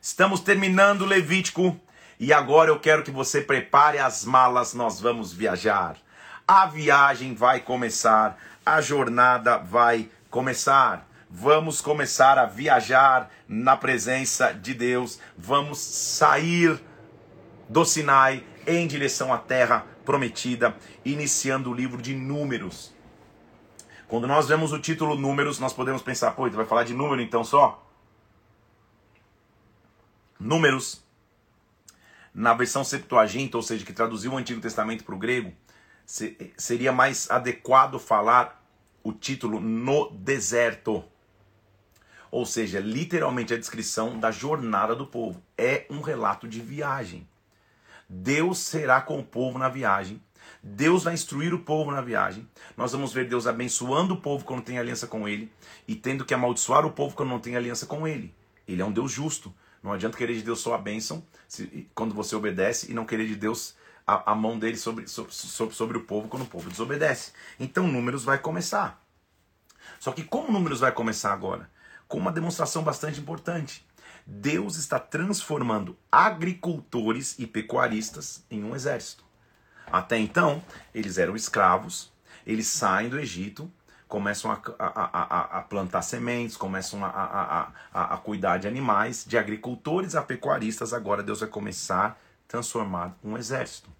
[0.00, 1.78] Estamos terminando o Levítico
[2.18, 5.98] e agora eu quero que você prepare as malas, nós vamos viajar.
[6.46, 11.08] A viagem vai começar, a jornada vai começar.
[11.30, 15.18] Vamos começar a viajar na presença de Deus.
[15.38, 16.78] Vamos sair
[17.66, 22.92] do Sinai em direção à terra prometida, iniciando o livro de Números.
[24.06, 27.22] Quando nós vemos o título Números, nós podemos pensar, pô, tu vai falar de número
[27.22, 27.82] então só?
[30.38, 31.02] Números,
[32.34, 35.54] na versão Septuaginta, ou seja, que traduziu o Antigo Testamento para o grego,
[36.06, 38.62] seria mais adequado falar
[39.02, 41.04] o título No Deserto.
[42.30, 45.40] Ou seja, literalmente a descrição da jornada do povo.
[45.56, 47.28] É um relato de viagem.
[48.08, 50.20] Deus será com o povo na viagem.
[50.62, 52.48] Deus vai instruir o povo na viagem.
[52.76, 55.52] Nós vamos ver Deus abençoando o povo quando tem aliança com ele
[55.86, 58.34] e tendo que amaldiçoar o povo quando não tem aliança com ele.
[58.66, 59.54] Ele é um Deus justo.
[59.82, 63.26] Não adianta querer de Deus só a bênção se, quando você obedece e não querer
[63.26, 67.32] de Deus a, a mão dele sobre, sobre, sobre o povo quando o povo desobedece.
[67.58, 69.02] Então, Números vai começar.
[69.98, 71.70] Só que como Números vai começar agora?
[72.06, 73.86] Com uma demonstração bastante importante.
[74.26, 79.24] Deus está transformando agricultores e pecuaristas em um exército.
[79.90, 80.62] Até então,
[80.94, 82.12] eles eram escravos,
[82.46, 83.70] eles saem do Egito,
[84.08, 90.14] começam a, a, a, a plantar sementes, começam a, a, cuidar de animais, de agricultores
[90.14, 90.92] a pecuaristas.
[90.92, 93.90] Agora Deus vai começar a transformar um exército.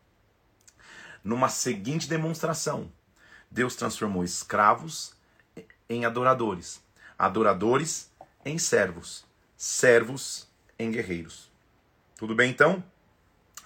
[1.23, 2.91] Numa seguinte demonstração,
[3.51, 5.15] Deus transformou escravos
[5.89, 6.83] em adoradores,
[7.19, 8.11] adoradores
[8.45, 9.25] em servos
[9.65, 10.47] servos
[10.79, 11.51] em guerreiros.
[12.17, 12.85] Tudo bem então?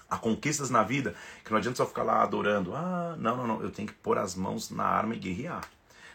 [0.09, 1.13] Há conquistas na vida
[1.43, 2.73] que não adianta só ficar lá adorando.
[2.73, 3.61] Ah, não, não, não.
[3.61, 5.61] Eu tenho que pôr as mãos na arma e guerrear.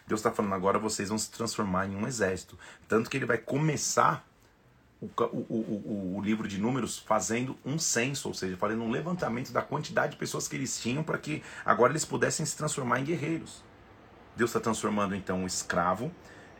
[0.07, 2.57] Deus está falando agora vocês vão se transformar em um exército.
[2.87, 4.27] Tanto que ele vai começar
[5.01, 9.61] o, o, o, livro de números fazendo um censo, ou seja, fazendo um levantamento da
[9.61, 13.63] quantidade de pessoas que eles tinham para que agora eles pudessem se transformar em guerreiros.
[14.35, 16.11] Deus está transformando então o escravo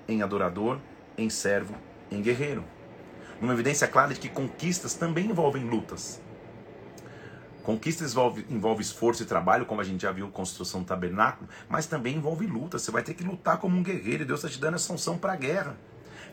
[0.07, 0.79] em adorador,
[1.17, 1.75] em servo,
[2.11, 2.63] em guerreiro.
[3.41, 6.21] Uma evidência clara de que conquistas também envolvem lutas.
[7.63, 11.87] Conquistas envolve, envolve esforço e trabalho, como a gente já viu, construção do tabernáculo, mas
[11.87, 12.77] também envolve luta.
[12.77, 15.17] Você vai ter que lutar como um guerreiro e Deus está te dando essa unção
[15.17, 15.75] para a guerra.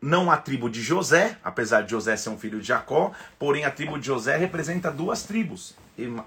[0.00, 3.70] não a tribo de José, apesar de José ser um filho de Jacó, porém a
[3.70, 5.74] tribo de José representa duas tribos,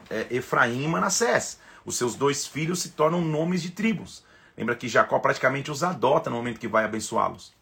[0.10, 1.60] é, Efraim e Manassés.
[1.86, 4.24] Os seus dois filhos se tornam nomes de tribos.
[4.56, 7.54] Lembra que Jacó praticamente os adota no momento que vai abençoá-los.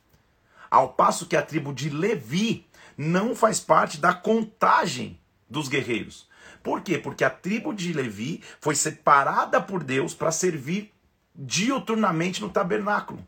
[0.70, 5.20] Ao passo que a tribo de Levi não faz parte da contagem
[5.50, 6.30] dos guerreiros.
[6.62, 6.98] Por quê?
[6.98, 10.94] Porque a tribo de Levi foi separada por Deus para servir
[11.34, 13.26] dioturnamente no tabernáculo.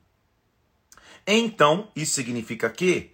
[1.26, 3.14] Então, isso significa que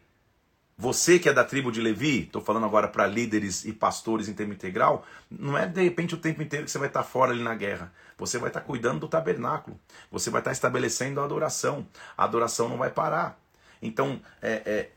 [0.81, 4.33] você que é da tribo de Levi, estou falando agora para líderes e pastores em
[4.33, 7.33] tempo integral, não é de repente o tempo inteiro que você vai estar tá fora
[7.33, 7.91] ali na guerra.
[8.17, 9.77] Você vai estar tá cuidando do tabernáculo.
[10.09, 11.85] Você vai estar tá estabelecendo a adoração.
[12.17, 13.37] A adoração não vai parar.
[13.81, 14.91] Então, é, é,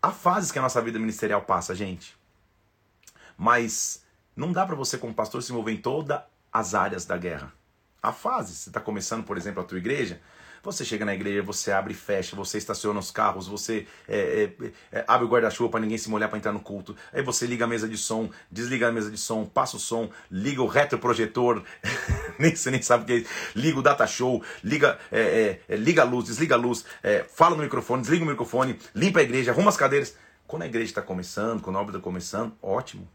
[0.00, 2.16] há fases que a nossa vida ministerial passa, gente.
[3.36, 4.02] Mas
[4.34, 6.18] não dá para você, como pastor, se envolver em todas
[6.50, 7.52] as áreas da guerra.
[8.02, 8.56] Há fases.
[8.56, 10.18] Você está começando, por exemplo, a tua igreja.
[10.66, 14.98] Você chega na igreja, você abre e fecha, você estaciona os carros, você é, é,
[14.98, 16.96] é, abre o guarda-chuva para ninguém se molhar para entrar no culto.
[17.12, 20.10] Aí você liga a mesa de som, desliga a mesa de som, passa o som,
[20.28, 21.62] liga o retroprojetor,
[22.52, 23.30] você nem sabe o que é isso.
[23.54, 26.84] Liga o data show, liga, é, é, é, liga a luz, desliga a luz,
[27.32, 30.16] fala no microfone, desliga o microfone, limpa a igreja, arruma as cadeiras.
[30.48, 33.08] Quando a igreja está começando, quando a obra está começando, ótimo.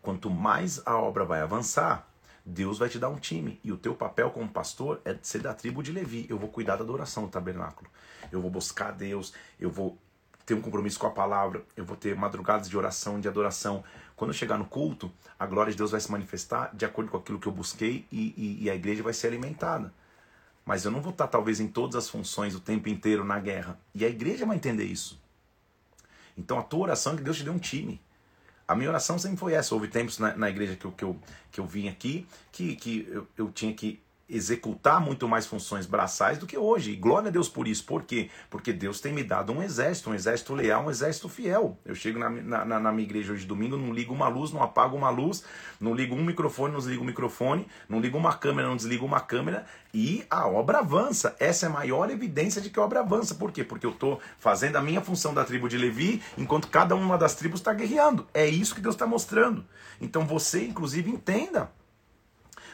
[0.00, 2.11] Quanto mais a obra vai avançar,
[2.44, 3.60] Deus vai te dar um time.
[3.62, 6.26] E o teu papel como pastor é ser da tribo de Levi.
[6.28, 7.88] Eu vou cuidar da adoração do tabernáculo.
[8.30, 9.32] Eu vou buscar Deus.
[9.60, 9.96] Eu vou
[10.44, 11.64] ter um compromisso com a palavra.
[11.76, 13.84] Eu vou ter madrugadas de oração, de adoração.
[14.16, 17.16] Quando eu chegar no culto, a glória de Deus vai se manifestar de acordo com
[17.16, 19.92] aquilo que eu busquei e, e, e a igreja vai ser alimentada.
[20.64, 23.78] Mas eu não vou estar, talvez, em todas as funções o tempo inteiro na guerra.
[23.94, 25.20] E a igreja vai entender isso.
[26.36, 28.00] Então a tua oração é que Deus te dê um time.
[28.72, 29.74] A minha oração sempre foi essa.
[29.74, 31.16] Houve tempos na, na igreja que eu, que, eu,
[31.50, 34.00] que eu vim aqui que, que eu, eu tinha que
[34.32, 36.92] executar muito mais funções braçais do que hoje.
[36.92, 37.84] E glória a Deus por isso.
[37.84, 38.30] Por quê?
[38.48, 41.78] Porque Deus tem me dado um exército, um exército leal, um exército fiel.
[41.84, 44.96] Eu chego na, na, na minha igreja hoje domingo, não ligo uma luz, não apago
[44.96, 45.44] uma luz,
[45.80, 49.20] não ligo um microfone, não desligo um microfone, não ligo uma câmera, não desligo uma
[49.20, 51.36] câmera e a obra avança.
[51.38, 53.34] Essa é a maior evidência de que a obra avança.
[53.34, 53.62] Por quê?
[53.62, 57.34] Porque eu estou fazendo a minha função da tribo de Levi, enquanto cada uma das
[57.34, 58.26] tribos está guerreando.
[58.32, 59.64] É isso que Deus está mostrando.
[60.00, 61.70] Então você, inclusive, entenda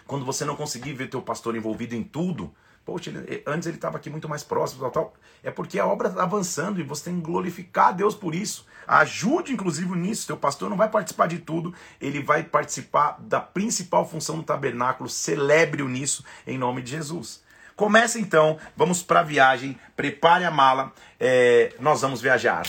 [0.09, 2.53] quando você não conseguir ver teu pastor envolvido em tudo,
[2.85, 5.15] poxa, ele, eh, antes ele estava aqui muito mais próximo, tal, tal.
[5.45, 8.67] É porque a obra está avançando e você tem que glorificar a Deus por isso.
[8.87, 10.27] Ajude, inclusive, nisso.
[10.27, 15.11] Teu pastor não vai participar de tudo, ele vai participar da principal função do tabernáculo.
[15.11, 17.43] Celebre-o nisso, em nome de Jesus.
[17.77, 20.91] Começa então, vamos para a viagem, prepare a mala,
[21.21, 22.67] é, nós vamos viajar.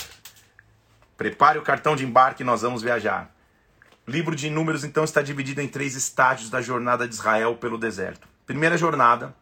[1.16, 3.34] Prepare o cartão de embarque, nós vamos viajar.
[4.10, 8.26] Livro de Números, então, está dividido em três estágios da jornada de Israel pelo deserto.
[8.44, 9.32] Primeira jornada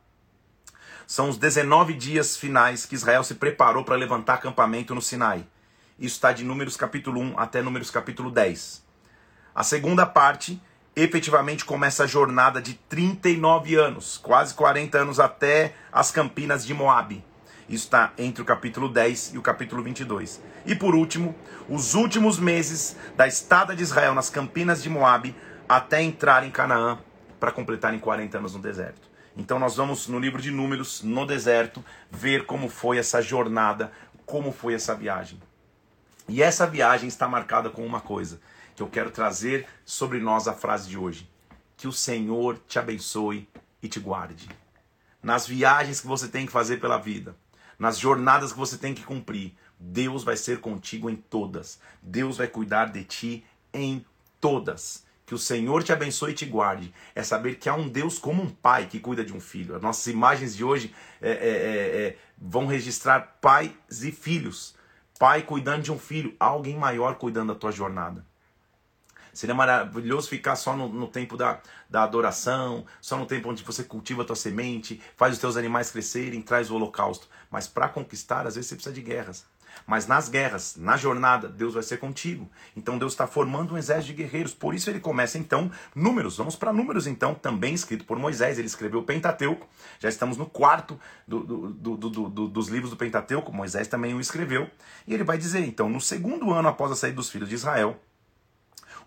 [1.06, 5.46] são os 19 dias finais que Israel se preparou para levantar acampamento no Sinai.
[5.98, 8.84] Isso está de Números capítulo 1 até Números capítulo 10.
[9.54, 10.60] A segunda parte,
[10.94, 17.24] efetivamente, começa a jornada de 39 anos, quase 40 anos até as campinas de Moabe.
[17.68, 20.40] Isso está entre o capítulo 10 e o capítulo 22.
[20.64, 21.34] E por último,
[21.68, 25.36] os últimos meses da estada de Israel nas campinas de Moabe
[25.68, 26.98] até entrar em Canaã
[27.38, 29.08] para completarem 40 anos no deserto.
[29.36, 33.92] Então nós vamos no livro de Números, no deserto, ver como foi essa jornada,
[34.24, 35.38] como foi essa viagem.
[36.26, 38.40] E essa viagem está marcada com uma coisa
[38.74, 41.30] que eu quero trazer sobre nós a frase de hoje:
[41.76, 43.48] que o Senhor te abençoe
[43.82, 44.48] e te guarde.
[45.22, 47.36] Nas viagens que você tem que fazer pela vida,
[47.78, 49.54] nas jornadas que você tem que cumprir.
[49.78, 51.78] Deus vai ser contigo em todas.
[52.02, 54.04] Deus vai cuidar de ti em
[54.40, 55.06] todas.
[55.24, 56.92] Que o Senhor te abençoe e te guarde.
[57.14, 59.76] É saber que há um Deus como um pai que cuida de um filho.
[59.76, 63.72] As nossas imagens de hoje é, é, é, é vão registrar pais
[64.02, 64.74] e filhos.
[65.18, 68.24] Pai cuidando de um filho, alguém maior cuidando da tua jornada.
[69.38, 73.84] Seria maravilhoso ficar só no, no, tempo da, da adoração, só no tempo onde você
[73.84, 77.28] cultiva a tua semente, faz os teus animais crescerem, traz o holocausto.
[77.48, 79.46] Mas para conquistar, às vezes você precisa de guerras.
[79.86, 82.50] Mas nas guerras, na jornada, Deus vai ser contigo.
[82.76, 84.52] Então Deus está formando um exército de guerreiros.
[84.52, 86.36] Por isso ele começa então números.
[86.36, 88.58] Vamos para números então, também escrito por Moisés.
[88.58, 89.68] Ele escreveu o Pentateuco.
[90.00, 93.52] Já estamos no quarto do, do, do, dos livros do Pentateuco.
[93.52, 94.68] Moisés também o escreveu.
[95.06, 98.00] E ele vai dizer então, no segundo ano após a saída dos filhos de Israel,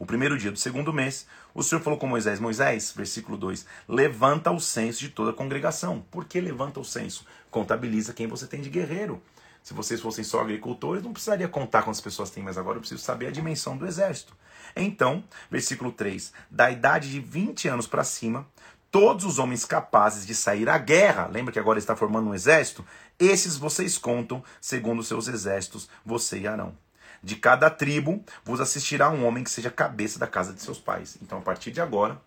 [0.02, 4.50] o primeiro dia do segundo mês, o Senhor falou com Moisés: Moisés, versículo 2: levanta
[4.50, 6.04] o censo de toda a congregação.
[6.10, 7.24] Por que levanta o censo?
[7.52, 9.22] Contabiliza quem você tem de guerreiro.
[9.62, 13.04] Se vocês fossem só agricultores, não precisaria contar quantas pessoas tem, mas agora eu preciso
[13.04, 14.36] saber a dimensão do exército.
[14.76, 18.48] Então, versículo 3: da idade de 20 anos para cima,
[18.90, 22.84] todos os homens capazes de sair à guerra, lembra que agora está formando um exército?
[23.20, 26.76] Esses vocês contam segundo seus exércitos, você e Arão.
[27.24, 31.18] De cada tribo vos assistirá um homem que seja cabeça da casa de seus pais.
[31.22, 32.20] Então, a partir de agora,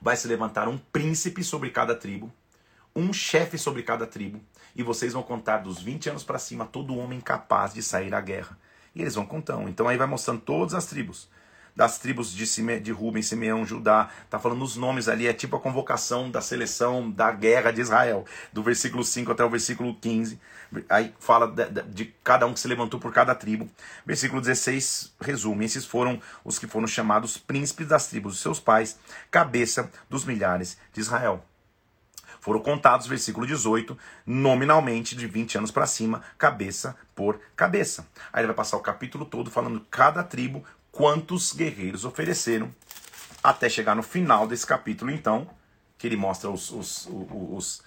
[0.00, 2.32] vai se levantar um príncipe sobre cada tribo,
[2.94, 4.40] um chefe sobre cada tribo,
[4.74, 8.20] e vocês vão contar dos 20 anos para cima todo homem capaz de sair à
[8.20, 8.58] guerra.
[8.94, 9.68] E eles vão contando.
[9.68, 11.28] Então aí vai mostrando todas as tribos.
[11.76, 14.08] Das tribos de, Sime, de Rubem, Simeão, Judá.
[14.30, 18.24] Tá falando os nomes ali, é tipo a convocação da seleção da guerra de Israel.
[18.52, 20.40] Do versículo 5 até o versículo 15.
[20.88, 23.68] Aí fala de, de, de cada um que se levantou por cada tribo.
[24.04, 28.98] Versículo 16 resume: esses foram os que foram chamados príncipes das tribos de seus pais,
[29.30, 31.44] cabeça dos milhares de Israel.
[32.46, 38.06] Foram contados, versículo 18, nominalmente de 20 anos para cima, cabeça por cabeça.
[38.32, 40.64] Aí ele vai passar o capítulo todo falando cada tribo
[40.96, 42.74] quantos guerreiros ofereceram,
[43.44, 45.46] até chegar no final desse capítulo, então,
[45.98, 47.82] que ele mostra os, os, os,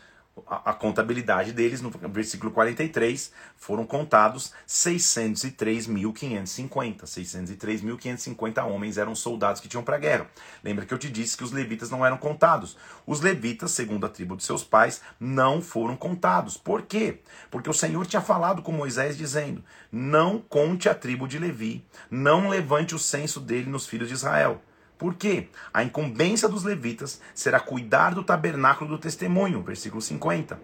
[0.47, 7.03] a, a contabilidade deles, no versículo 43, foram contados 603.550.
[7.03, 10.27] 603.550 homens eram soldados que tinham para a guerra.
[10.63, 12.77] Lembra que eu te disse que os levitas não eram contados.
[13.05, 16.57] Os levitas, segundo a tribo de seus pais, não foram contados.
[16.57, 17.19] Por quê?
[17.51, 22.49] Porque o Senhor tinha falado com Moisés dizendo: Não conte a tribo de Levi, não
[22.49, 24.61] levante o censo dele nos filhos de Israel.
[24.99, 25.47] Por quê?
[25.73, 30.59] A incumbência dos levitas será cuidar do tabernáculo do testemunho, versículo 50.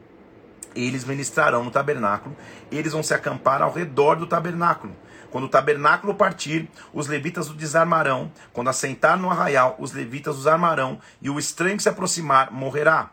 [0.76, 2.36] Eles ministrarão no tabernáculo,
[2.70, 4.94] eles vão se acampar ao redor do tabernáculo.
[5.32, 8.30] Quando o tabernáculo partir, os levitas o desarmarão.
[8.52, 13.12] Quando assentar no arraial, os levitas os armarão, e o estranho que se aproximar morrerá.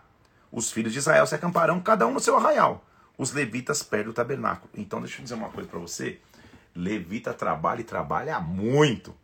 [0.51, 2.85] Os filhos de Israel se acamparão, cada um no seu arraial.
[3.17, 4.69] Os levitas perdem o tabernáculo.
[4.75, 6.19] Então, deixa eu dizer uma coisa para você.
[6.75, 9.15] Levita trabalha e trabalha muito.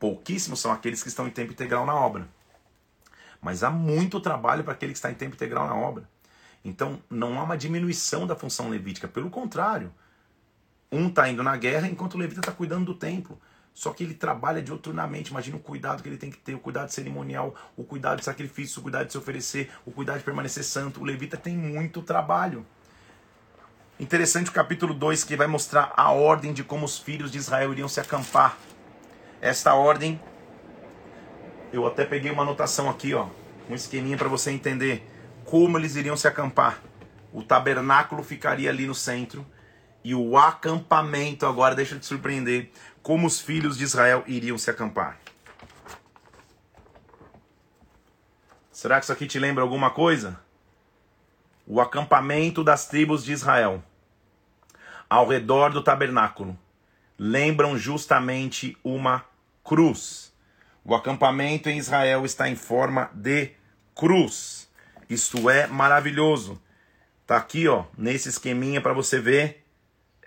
[0.00, 2.26] Pouquíssimos são aqueles que estão em tempo integral na obra.
[3.40, 6.08] Mas há muito trabalho para aquele que está em tempo integral na obra.
[6.64, 9.06] Então, não há uma diminuição da função levítica.
[9.06, 9.92] Pelo contrário,
[10.90, 13.38] um está indo na guerra enquanto o levita está cuidando do templo.
[13.74, 15.30] Só que ele trabalha dioturnamente.
[15.30, 18.80] Imagina o cuidado que ele tem que ter, o cuidado cerimonial, o cuidado de sacrifício,
[18.80, 21.00] o cuidado de se oferecer, o cuidado de permanecer santo.
[21.00, 22.66] O levita tem muito trabalho.
[23.98, 27.72] Interessante o capítulo 2 que vai mostrar a ordem de como os filhos de Israel
[27.72, 28.56] iriam se acampar.
[29.40, 30.20] Esta ordem,
[31.72, 33.26] eu até peguei uma anotação aqui, ó,
[33.70, 35.08] um esqueminha para você entender
[35.46, 36.82] como eles iriam se acampar.
[37.32, 39.46] O tabernáculo ficaria ali no centro
[40.04, 42.70] e o acampamento, agora deixa te surpreender,
[43.02, 45.18] como os filhos de Israel iriam se acampar.
[48.70, 50.38] Será que isso aqui te lembra alguma coisa?
[51.66, 53.82] O acampamento das tribos de Israel
[55.08, 56.58] ao redor do tabernáculo
[57.18, 59.29] lembram justamente uma
[59.64, 60.32] cruz.
[60.84, 63.52] O acampamento em Israel está em forma de
[63.94, 64.68] cruz.
[65.08, 66.60] Isto é maravilhoso.
[67.26, 69.64] Tá aqui, ó, nesse esqueminha para você ver.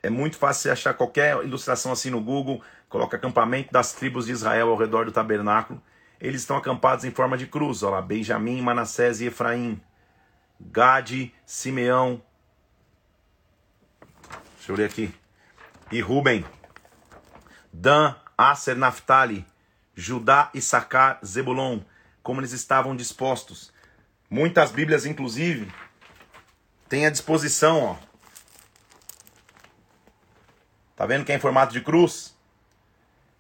[0.02, 2.62] É muito fácil você achar qualquer ilustração assim no Google.
[2.90, 5.82] Coloca acampamento das tribos de Israel ao redor do tabernáculo.
[6.20, 7.84] Eles estão acampados em forma de cruz.
[7.84, 9.82] Olha lá, Benjamim, Manassés e Efraim.
[10.60, 12.22] Gade, Simeão.
[14.56, 15.14] Deixa eu ler aqui.
[15.92, 16.46] E Ruben.
[17.72, 19.46] Dan, Aser, Naphtali,
[19.96, 21.80] Judá, Issacar, Zebulon,
[22.22, 23.72] como eles estavam dispostos.
[24.30, 25.72] Muitas Bíblias, inclusive,
[26.90, 27.96] têm à disposição, ó.
[30.96, 32.34] Tá vendo que é em formato de cruz?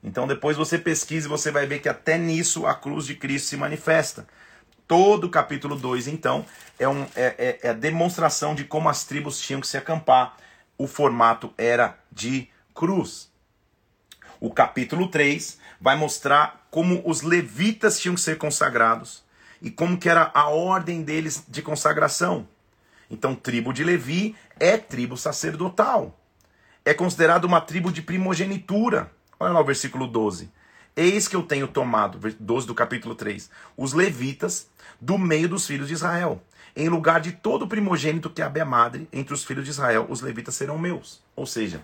[0.03, 3.47] Então depois você pesquisa e você vai ver que até nisso a cruz de Cristo
[3.47, 4.27] se manifesta.
[4.85, 6.45] Todo o capítulo 2, então,
[6.77, 10.35] é, um, é, é, é a demonstração de como as tribos tinham que se acampar.
[10.77, 13.31] O formato era de cruz.
[14.43, 19.23] O capítulo 3 vai mostrar como os levitas tinham que ser consagrados
[19.61, 22.45] e como que era a ordem deles de consagração.
[23.09, 26.19] Então, tribo de Levi é tribo sacerdotal.
[26.83, 29.09] É considerado uma tribo de primogenitura.
[29.39, 30.51] Olha lá o versículo 12.
[30.93, 34.67] Eis que eu tenho tomado, 12 do capítulo 3, os levitas
[34.99, 36.43] do meio dos filhos de Israel.
[36.75, 40.19] Em lugar de todo primogênito que é a madre, entre os filhos de Israel, os
[40.19, 41.23] levitas serão meus.
[41.33, 41.81] Ou seja,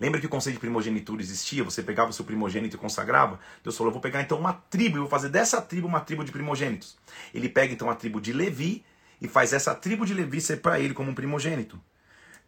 [0.00, 1.62] Lembra que o conceito de primogenitura existia?
[1.62, 3.38] Você pegava o seu primogênito e consagrava?
[3.62, 6.32] Deus falou: vou pegar então uma tribo e vou fazer dessa tribo uma tribo de
[6.32, 6.96] primogênitos.
[7.34, 8.82] Ele pega então a tribo de Levi
[9.20, 11.78] e faz essa tribo de Levi ser para ele como um primogênito.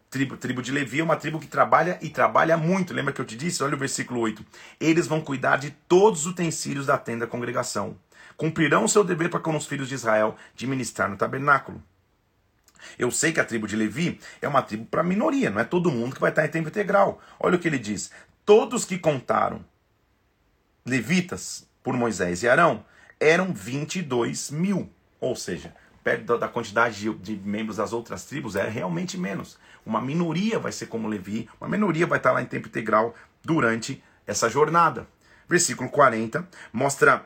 [0.09, 2.95] Tribo, tribo de Levi é uma tribo que trabalha e trabalha muito.
[2.95, 3.63] Lembra que eu te disse?
[3.63, 4.45] Olha o versículo 8.
[4.81, 7.97] Eles vão cuidar de todos os utensílios da tenda da congregação.
[8.37, 11.83] Cumprirão o seu dever para com os filhos de Israel de ministrar no tabernáculo.
[12.99, 15.91] Eu sei que a tribo de Levi é uma tribo para minoria, não é todo
[15.91, 17.21] mundo que vai estar em tempo integral.
[17.39, 18.11] Olha o que ele diz:
[18.45, 19.65] todos que contaram
[20.85, 22.85] levitas por Moisés e Arão
[23.21, 24.91] eram 22 mil.
[25.21, 29.59] Ou seja, perto da quantidade de, de, membros das outras tribos, é realmente menos.
[29.87, 33.15] Uma minoria vai ser como Levi, uma minoria vai estar lá em tempo integral
[33.45, 35.07] durante essa jornada.
[35.49, 37.25] Versículo 40 mostra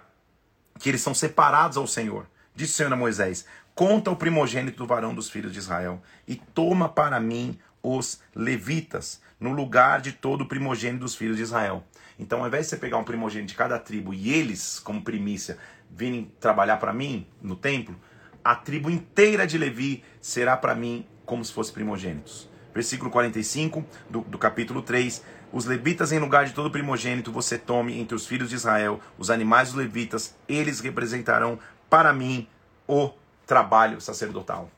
[0.79, 2.27] que eles são separados ao Senhor.
[2.55, 3.47] Disse o Senhor a Moisés:
[3.77, 9.21] Conta o primogênito do varão dos filhos de Israel e toma para mim os levitas,
[9.39, 11.85] no lugar de todo o primogênito dos filhos de Israel.
[12.19, 15.59] Então, ao invés de você pegar um primogênito de cada tribo e eles, como primícia,
[15.91, 17.95] virem trabalhar para mim no templo,
[18.43, 22.49] a tribo inteira de Levi será para mim como se fosse primogênitos.
[22.73, 25.23] Versículo 45 do, do capítulo 3.
[25.53, 29.29] Os levitas, em lugar de todo primogênito, você tome entre os filhos de Israel os
[29.29, 31.59] animais dos levitas, eles representarão
[31.91, 32.49] para mim
[32.89, 33.11] o
[33.47, 34.71] trabalho sacerdotal.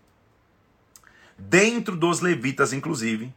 [1.37, 3.33] Dentro dos levitas, inclusive,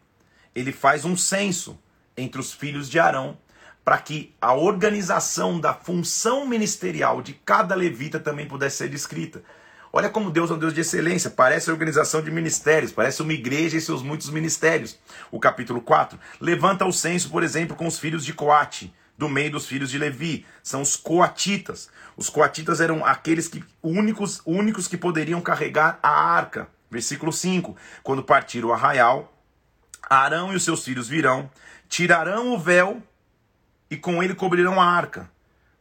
[0.53, 1.79] ele faz um censo
[2.17, 3.37] entre os filhos de Arão
[3.83, 9.41] para que a organização da função ministerial de cada levita também pudesse ser descrita.
[9.93, 13.33] Olha como Deus é um Deus de excelência, parece a organização de ministérios, parece uma
[13.33, 14.97] igreja e seus muitos ministérios.
[15.29, 19.51] O capítulo 4 levanta o censo, por exemplo, com os filhos de Coate, do meio
[19.51, 21.91] dos filhos de Levi, são os coatitas.
[22.17, 26.67] Os coatitas eram aqueles que únicos, únicos que poderiam carregar a arca.
[26.89, 29.31] Versículo 5: Quando partir o arraial,
[30.09, 31.51] Arão e os seus filhos virão,
[31.87, 32.99] tirarão o véu
[33.91, 35.29] e com ele cobrirão a arca.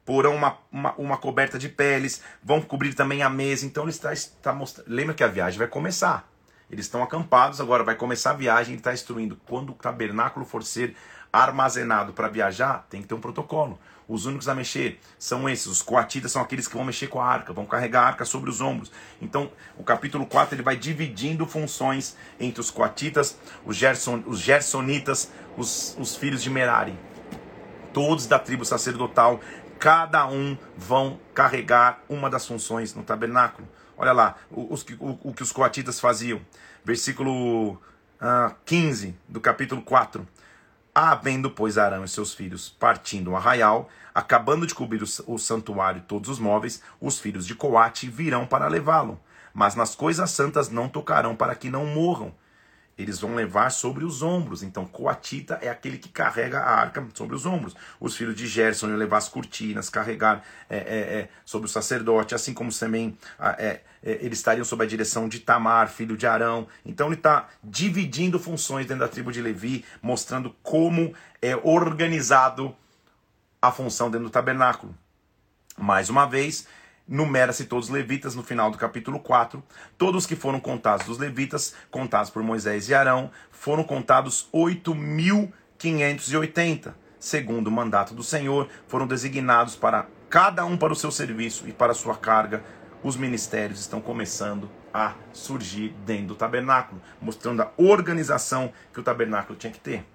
[0.04, 3.64] Porão uma, uma, uma coberta de peles, vão cobrir também a mesa.
[3.64, 4.90] Então ele está, está mostrando.
[4.90, 6.28] Lembra que a viagem vai começar.
[6.70, 9.40] Eles estão acampados, agora vai começar a viagem, ele está instruindo.
[9.46, 10.94] Quando o tabernáculo for ser
[11.32, 13.78] armazenado para viajar, tem que ter um protocolo.
[14.08, 15.66] Os únicos a mexer são esses.
[15.66, 18.50] Os coatitas são aqueles que vão mexer com a arca, vão carregar a arca sobre
[18.50, 18.90] os ombros.
[19.22, 25.30] Então, o capítulo 4 ele vai dividindo funções entre os coatitas, os, Gerson, os gersonitas,
[25.56, 26.98] os, os filhos de Merari.
[27.92, 29.40] Todos da tribo sacerdotal,
[29.78, 33.68] cada um vão carregar uma das funções no tabernáculo.
[33.96, 36.40] Olha lá, o, o, o que os coatitas faziam.
[36.84, 37.78] Versículo uh,
[38.20, 40.26] ah, 15 do capítulo 4.
[41.02, 46.02] Havendo, pois, Arão e seus filhos partindo o arraial, acabando de cobrir o, santuário e
[46.02, 49.18] todos os móveis, os filhos de Coate virão para levá-lo.
[49.54, 52.34] Mas nas coisas santas não tocarão para que não morram,
[53.00, 54.62] eles vão levar sobre os ombros.
[54.62, 57.74] Então, coatita é aquele que carrega a arca sobre os ombros.
[57.98, 62.34] Os filhos de Gerson iam levar as cortinas, carregar é, é, é, sobre o sacerdote,
[62.34, 63.16] assim como também
[63.58, 66.68] é, é, eles estariam sob a direção de Tamar, filho de Arão.
[66.84, 72.74] Então, ele está dividindo funções dentro da tribo de Levi, mostrando como é organizado
[73.62, 74.94] a função dentro do tabernáculo.
[75.78, 76.66] Mais uma vez,
[77.10, 79.60] numera-se todos os levitas no final do capítulo 4.
[79.98, 86.94] Todos que foram contados dos levitas, contados por Moisés e Arão, foram contados 8.580.
[87.18, 91.72] Segundo o mandato do Senhor, foram designados para cada um para o seu serviço e
[91.72, 92.62] para a sua carga.
[93.02, 99.58] Os ministérios estão começando a surgir dentro do tabernáculo, mostrando a organização que o tabernáculo
[99.58, 100.06] tinha que ter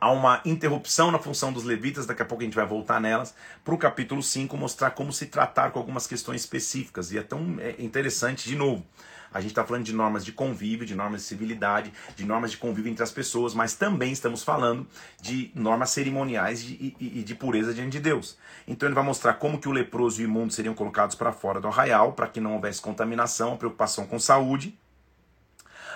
[0.00, 3.34] há uma interrupção na função dos levitas, daqui a pouco a gente vai voltar nelas,
[3.64, 7.12] para o capítulo 5 mostrar como se tratar com algumas questões específicas.
[7.12, 8.84] E é tão é, interessante, de novo,
[9.32, 12.56] a gente está falando de normas de convívio, de normas de civilidade, de normas de
[12.56, 14.86] convívio entre as pessoas, mas também estamos falando
[15.20, 18.38] de normas cerimoniais e, e, e de pureza diante de Deus.
[18.66, 21.60] Então ele vai mostrar como que o leproso e o imundo seriam colocados para fora
[21.60, 24.78] do arraial, para que não houvesse contaminação, preocupação com saúde.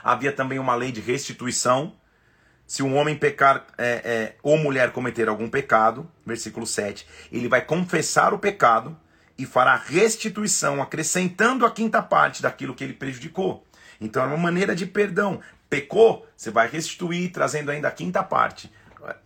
[0.04, 1.94] Havia também uma lei de restituição,
[2.72, 7.60] se um homem pecar é, é, ou mulher cometer algum pecado, versículo 7, ele vai
[7.60, 8.96] confessar o pecado
[9.36, 13.62] e fará restituição, acrescentando a quinta parte daquilo que ele prejudicou.
[14.00, 15.38] Então é uma maneira de perdão.
[15.68, 18.72] Pecou, você vai restituir, trazendo ainda a quinta parte.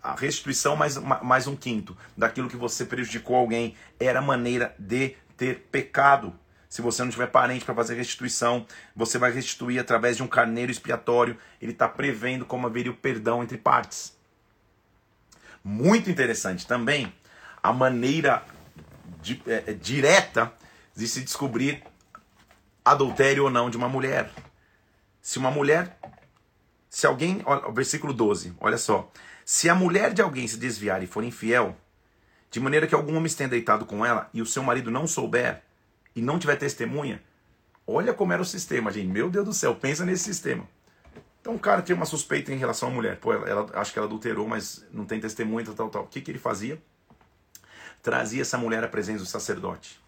[0.02, 5.68] A restituição mais, mais um quinto daquilo que você prejudicou alguém era maneira de ter
[5.70, 6.34] pecado.
[6.68, 10.70] Se você não tiver parente para fazer restituição, você vai restituir através de um carneiro
[10.72, 11.36] expiatório.
[11.60, 14.16] Ele está prevendo como haveria o perdão entre partes.
[15.62, 17.12] Muito interessante também
[17.62, 18.44] a maneira
[19.20, 20.52] di, é, direta
[20.94, 21.82] de se descobrir
[22.84, 24.30] adultério ou não de uma mulher.
[25.20, 25.98] Se uma mulher,
[26.88, 29.10] se alguém, ó, versículo 12, olha só.
[29.44, 31.76] Se a mulher de alguém se desviar e for infiel,
[32.50, 35.62] de maneira que algum homem esteja deitado com ela e o seu marido não souber
[36.16, 37.22] e não tiver testemunha,
[37.86, 39.06] olha como era o sistema, gente.
[39.06, 40.66] Meu Deus do céu, pensa nesse sistema.
[41.40, 43.20] Então o cara tinha uma suspeita em relação à mulher.
[43.20, 46.02] Pô, ela, ela acho que ela adulterou, mas não tem testemunha, tal, tal, tal.
[46.02, 46.82] O que, que ele fazia?
[48.02, 50.00] Trazia essa mulher à presença do sacerdote.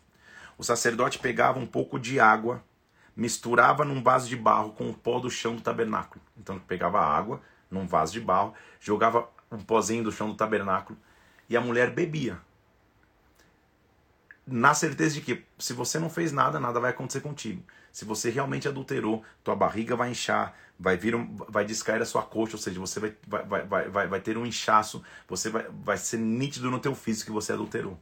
[0.57, 2.65] O sacerdote pegava um pouco de água
[3.19, 6.25] misturava num vaso de barro com o pó do chão do tabernáculo.
[6.37, 10.97] Então pegava água num vaso de barro, jogava um pozinho do chão do tabernáculo
[11.49, 12.39] e a mulher bebia.
[14.51, 17.63] Na certeza de que se você não fez nada, nada vai acontecer contigo.
[17.93, 22.23] Se você realmente adulterou, tua barriga vai inchar, vai vir um, vai descair a sua
[22.23, 25.99] coxa, ou seja, você vai, vai, vai, vai, vai ter um inchaço, você vai, vai
[25.99, 27.99] ser nítido no teu físico que você adulterou.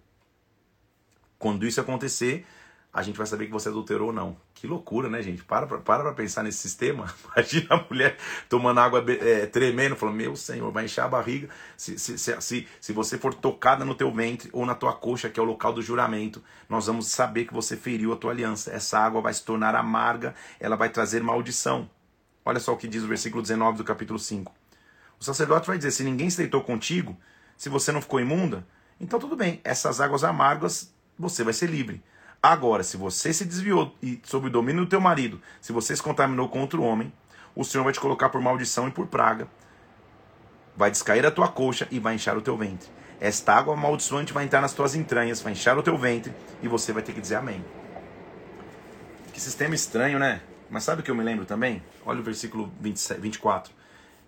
[1.38, 2.46] Quando isso acontecer,
[2.96, 4.34] a gente vai saber que você adulterou ou não.
[4.54, 5.44] Que loucura, né, gente?
[5.44, 7.14] Para para, para pensar nesse sistema.
[7.36, 8.16] Imagina a mulher
[8.48, 11.50] tomando água é, tremendo, falando: Meu Senhor, vai encher a barriga.
[11.76, 15.28] Se, se, se, se, se você for tocada no teu ventre ou na tua coxa,
[15.28, 18.72] que é o local do juramento, nós vamos saber que você feriu a tua aliança.
[18.72, 21.90] Essa água vai se tornar amarga, ela vai trazer maldição.
[22.46, 24.50] Olha só o que diz o versículo 19 do capítulo 5.
[25.20, 27.14] O sacerdote vai dizer: Se ninguém se deitou contigo,
[27.58, 28.66] se você não ficou imunda,
[28.98, 32.02] então tudo bem, essas águas amargas você vai ser livre.
[32.48, 36.00] Agora, se você se desviou e sob o domínio do teu marido, se você se
[36.00, 37.12] contaminou com outro homem,
[37.56, 39.48] o Senhor vai te colocar por maldição e por praga.
[40.76, 42.88] Vai descair a tua coxa e vai inchar o teu ventre.
[43.18, 46.32] Esta água amaldiçoante vai entrar nas tuas entranhas, vai inchar o teu ventre
[46.62, 47.64] e você vai ter que dizer amém.
[49.32, 50.40] Que sistema estranho, né?
[50.70, 51.82] Mas sabe o que eu me lembro também?
[52.04, 53.74] Olha o versículo 27, 24.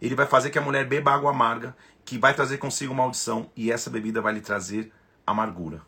[0.03, 1.73] Ele vai fazer que a mulher beba água amarga,
[2.05, 4.93] que vai trazer consigo maldição, e essa bebida vai lhe trazer
[5.25, 5.83] amargura.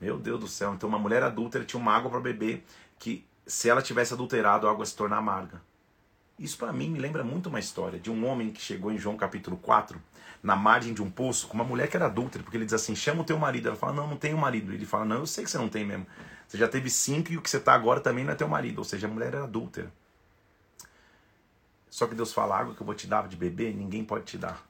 [0.00, 0.74] Meu Deus do céu.
[0.74, 2.64] Então uma mulher adulta tinha uma água para beber
[2.98, 5.60] que se ela tivesse adulterado, a água se torna amarga.
[6.38, 9.16] Isso para mim me lembra muito uma história de um homem que chegou em João
[9.16, 10.00] capítulo 4,
[10.42, 12.96] na margem de um poço, com uma mulher que era adulta, porque ele diz assim:
[12.96, 13.68] chama o teu marido.
[13.68, 14.72] Ela fala: não, não tenho marido.
[14.72, 16.06] Ele fala: não, eu sei que você não tem mesmo.
[16.48, 18.78] Você já teve cinco e o que você está agora também não é teu marido.
[18.78, 19.92] Ou seja, a mulher era adúltera.
[21.90, 24.24] Só que Deus fala: a água que eu vou te dar de beber, ninguém pode
[24.24, 24.64] te dar.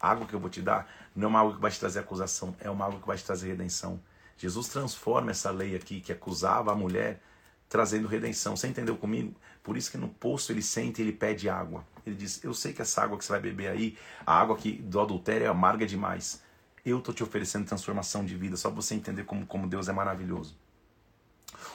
[0.00, 1.98] A água que eu vou te dar não é uma água que vai te trazer
[1.98, 4.00] acusação, é uma água que vai te trazer redenção.
[4.40, 7.20] Jesus transforma essa lei aqui que acusava a mulher,
[7.68, 8.56] trazendo redenção.
[8.56, 9.34] Você entendeu comigo?
[9.62, 11.84] Por isso que no poço ele sente e ele pede água.
[12.06, 14.72] Ele diz: Eu sei que essa água que você vai beber aí, a água que
[14.72, 16.42] do adultério é amarga demais.
[16.82, 20.56] Eu estou te oferecendo transformação de vida, só você entender como, como Deus é maravilhoso.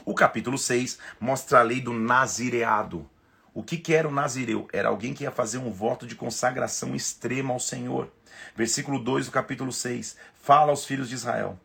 [0.04, 3.08] O capítulo 6 mostra a lei do nazireado.
[3.54, 4.68] O que, que era o nazireu?
[4.74, 8.12] Era alguém que ia fazer um voto de consagração extrema ao Senhor.
[8.56, 11.60] Versículo 2 do capítulo 6 fala aos filhos de Israel: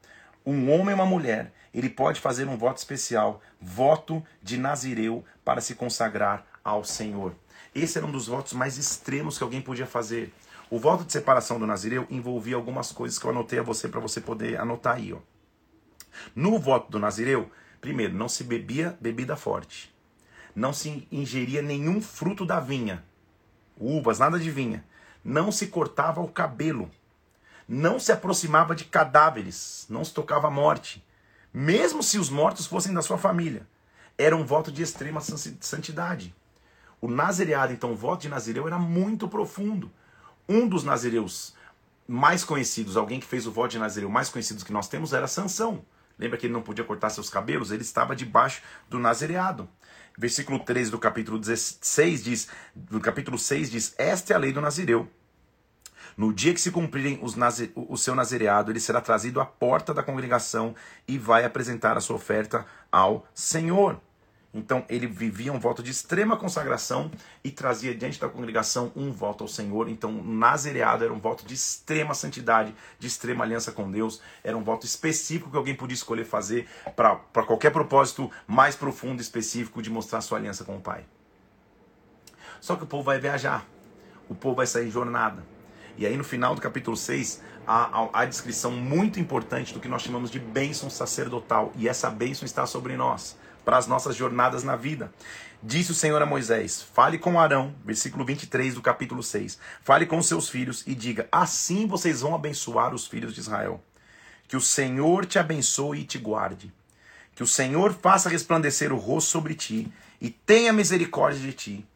[0.44, 5.60] um homem e uma mulher, ele pode fazer um voto especial, voto de Nazireu, para
[5.60, 7.34] se consagrar ao Senhor.
[7.74, 10.32] Esse era um dos votos mais extremos que alguém podia fazer.
[10.70, 14.00] O voto de separação do Nazireu envolvia algumas coisas que eu anotei a você para
[14.00, 15.12] você poder anotar aí.
[15.12, 15.18] Ó.
[16.34, 19.94] No voto do Nazireu, primeiro, não se bebia bebida forte.
[20.54, 23.04] Não se ingeria nenhum fruto da vinha.
[23.78, 24.84] Uvas, nada de vinha.
[25.24, 26.90] Não se cortava o cabelo
[27.72, 31.06] não se aproximava de cadáveres, não se tocava a morte,
[31.54, 33.64] mesmo se os mortos fossem da sua família.
[34.18, 36.34] Era um voto de extrema santidade.
[37.00, 39.88] O nazireado, então, o voto de nazireu era muito profundo.
[40.48, 41.54] Um dos nazireus
[42.08, 45.28] mais conhecidos, alguém que fez o voto de nazireu mais conhecido que nós temos, era
[45.28, 45.84] Sansão.
[46.18, 47.70] Lembra que ele não podia cortar seus cabelos?
[47.70, 49.68] Ele estava debaixo do nazireado.
[50.18, 54.60] Versículo 13 do capítulo 16 diz, do capítulo 6 diz: "Esta é a lei do
[54.60, 55.08] nazireu.
[56.16, 57.36] No dia que se cumprirem os
[57.74, 60.74] o seu nazereado, ele será trazido à porta da congregação
[61.06, 64.00] e vai apresentar a sua oferta ao Senhor.
[64.52, 67.10] Então ele vivia um voto de extrema consagração
[67.44, 69.88] e trazia diante da congregação um voto ao Senhor.
[69.88, 74.20] Então o nazereado era um voto de extrema santidade, de extrema aliança com Deus.
[74.42, 79.22] Era um voto específico que alguém podia escolher fazer para qualquer propósito mais profundo e
[79.22, 81.04] específico de mostrar sua aliança com o Pai.
[82.60, 83.64] Só que o povo vai viajar,
[84.28, 85.44] o povo vai sair em jornada.
[86.00, 90.00] E aí no final do capítulo 6, há, a descrição muito importante do que nós
[90.00, 91.70] chamamos de bênção sacerdotal.
[91.76, 93.36] E essa bênção está sobre nós,
[93.66, 95.12] para as nossas jornadas na vida.
[95.62, 99.58] Disse o Senhor a Moisés: Fale com Arão, versículo 23 do capítulo 6.
[99.82, 103.84] Fale com seus filhos e diga: Assim vocês vão abençoar os filhos de Israel.
[104.48, 106.72] Que o Senhor te abençoe e te guarde.
[107.34, 111.86] Que o Senhor faça resplandecer o rosto sobre ti e tenha misericórdia de ti.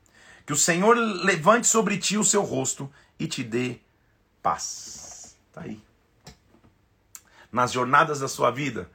[0.44, 3.78] Que o Senhor levante sobre ti o seu rosto e te dê
[4.44, 5.38] paz.
[5.50, 5.80] Tá aí.
[7.50, 8.90] Nas jornadas da sua vida,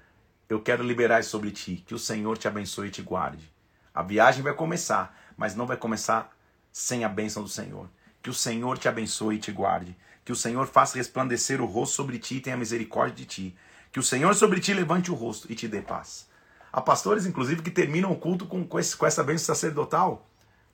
[0.47, 1.83] eu quero liberar sobre ti.
[1.87, 3.51] Que o Senhor te abençoe e te guarde.
[3.91, 6.31] A viagem vai começar, mas não vai começar
[6.71, 7.89] sem a bênção do Senhor.
[8.21, 9.97] Que o Senhor te abençoe e te guarde.
[10.23, 13.57] Que o Senhor faça resplandecer o rosto sobre ti e tenha misericórdia de ti.
[13.91, 16.29] Que o Senhor sobre ti levante o rosto e te dê paz.
[16.71, 20.28] Há pastores, inclusive, que terminam o culto com, com essa bênção sacerdotal.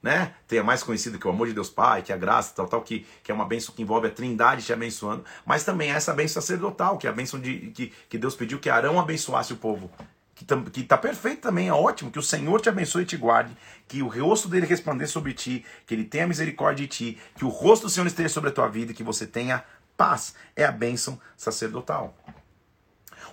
[0.05, 0.35] Né?
[0.47, 3.07] Tenha mais conhecido que o amor de Deus Pai, que a graça, tal, tal, que,
[3.23, 6.99] que é uma bênção que envolve a trindade te abençoando, mas também essa bênção sacerdotal,
[6.99, 9.89] que é a bênção de, que, que Deus pediu que Arão abençoasse o povo
[10.35, 13.55] que está perfeito também, é ótimo, que o Senhor te abençoe e te guarde,
[13.87, 17.49] que o rosto dele resplandeça sobre ti, que ele tenha misericórdia de ti, que o
[17.49, 19.63] rosto do Senhor esteja sobre a tua vida e que você tenha
[19.97, 20.35] paz.
[20.55, 22.13] É a bênção sacerdotal.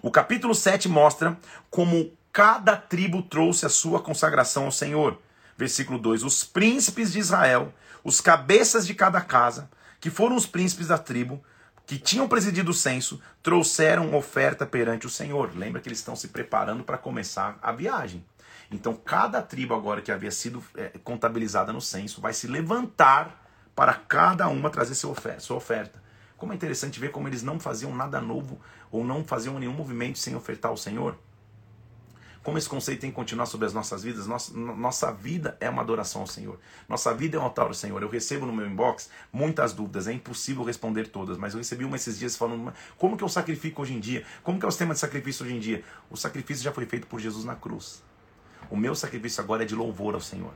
[0.00, 1.36] O capítulo 7 mostra
[1.68, 5.18] como cada tribo trouxe a sua consagração ao Senhor.
[5.56, 7.72] Versículo 2: Os príncipes de Israel,
[8.02, 11.42] os cabeças de cada casa, que foram os príncipes da tribo,
[11.86, 15.50] que tinham presidido o censo trouxeram oferta perante o Senhor.
[15.56, 18.24] Lembra que eles estão se preparando para começar a viagem.
[18.70, 23.42] Então, cada tribo agora que havia sido é, contabilizada no censo vai se levantar
[23.74, 25.12] para cada uma trazer sua
[25.50, 26.02] oferta.
[26.36, 30.18] Como é interessante ver como eles não faziam nada novo ou não faziam nenhum movimento
[30.18, 31.16] sem ofertar ao Senhor.
[32.42, 34.26] Como esse conceito tem que continuar sobre as nossas vidas?
[34.26, 36.58] Nossa, nossa vida é uma adoração ao Senhor.
[36.88, 38.02] Nossa vida é um altar ao Senhor.
[38.02, 41.94] Eu recebo no meu inbox muitas dúvidas, é impossível responder todas, mas eu recebi uma
[41.94, 44.24] esses dias falando como que eu sacrifico hoje em dia?
[44.42, 45.84] Como que é o sistema de sacrifício hoje em dia?
[46.10, 48.02] O sacrifício já foi feito por Jesus na cruz.
[48.68, 50.52] O meu sacrifício agora é de louvor ao Senhor.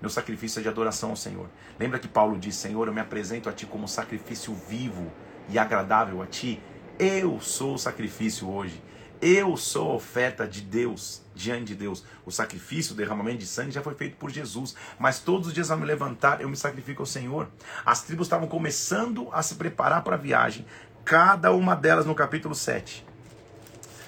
[0.00, 1.48] Meu sacrifício é de adoração ao Senhor.
[1.78, 5.12] Lembra que Paulo diz: Senhor, eu me apresento a Ti como sacrifício vivo
[5.48, 6.60] e agradável a Ti.
[6.98, 8.82] Eu sou o sacrifício hoje.
[9.24, 12.02] Eu sou oferta de Deus, diante de Deus.
[12.26, 14.74] O sacrifício, o derramamento de sangue já foi feito por Jesus.
[14.98, 17.48] Mas todos os dias ao me levantar, eu me sacrifico ao Senhor.
[17.86, 20.66] As tribos estavam começando a se preparar para a viagem.
[21.04, 23.06] Cada uma delas no capítulo 7.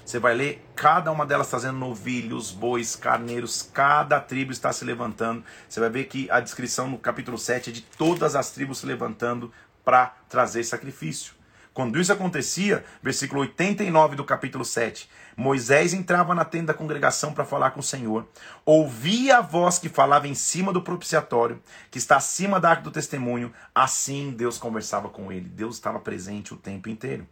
[0.05, 5.45] Você vai ler cada uma delas trazendo novilhos, bois, carneiros, cada tribo está se levantando.
[5.69, 8.87] Você vai ver que a descrição no capítulo 7 é de todas as tribos se
[8.87, 9.53] levantando
[9.85, 11.35] para trazer sacrifício.
[11.75, 17.45] Quando isso acontecia, versículo 89 do capítulo 7, Moisés entrava na tenda da congregação para
[17.45, 18.29] falar com o Senhor,
[18.65, 21.61] ouvia a voz que falava em cima do propiciatório,
[21.91, 25.49] que está acima da arca do testemunho, assim Deus conversava com ele.
[25.49, 27.27] Deus estava presente o tempo inteiro.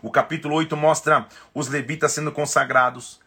[0.00, 3.18] O capítulo 8 mostra os levitas sendo consagrados,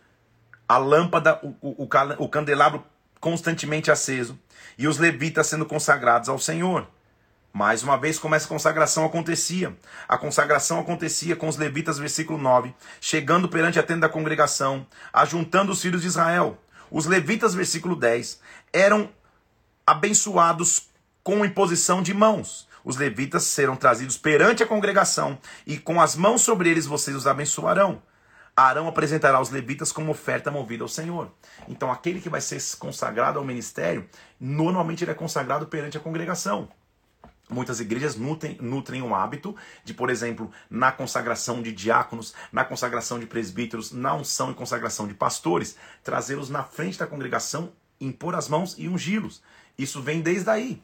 [0.70, 2.82] a lâmpada, o, o, o candelabro
[3.20, 4.40] constantemente aceso,
[4.78, 6.88] e os levitas sendo consagrados ao Senhor.
[7.54, 9.76] Mais uma vez, como essa consagração acontecia?
[10.08, 15.72] A consagração acontecia com os levitas, versículo 9, chegando perante a tenda da congregação, ajuntando
[15.72, 16.58] os filhos de Israel.
[16.90, 18.40] Os levitas, versículo 10,
[18.72, 19.10] eram
[19.86, 20.90] abençoados
[21.24, 22.70] com imposição de mãos.
[22.86, 25.38] Os levitas serão trazidos perante a congregação,
[25.68, 28.02] e com as mãos sobre eles vocês os abençoarão.
[28.56, 31.32] Arão apresentará os levitas como oferta movida ao Senhor.
[31.68, 34.08] Então, aquele que vai ser consagrado ao ministério,
[34.40, 36.70] normalmente ele é consagrado perante a congregação.
[37.52, 43.20] Muitas igrejas nutrem, nutrem o hábito de, por exemplo, na consagração de diáconos, na consagração
[43.20, 48.48] de presbíteros, na unção e consagração de pastores, trazê-los na frente da congregação, impor as
[48.48, 49.44] mãos e ungí-los.
[49.78, 50.82] Isso vem desde aí.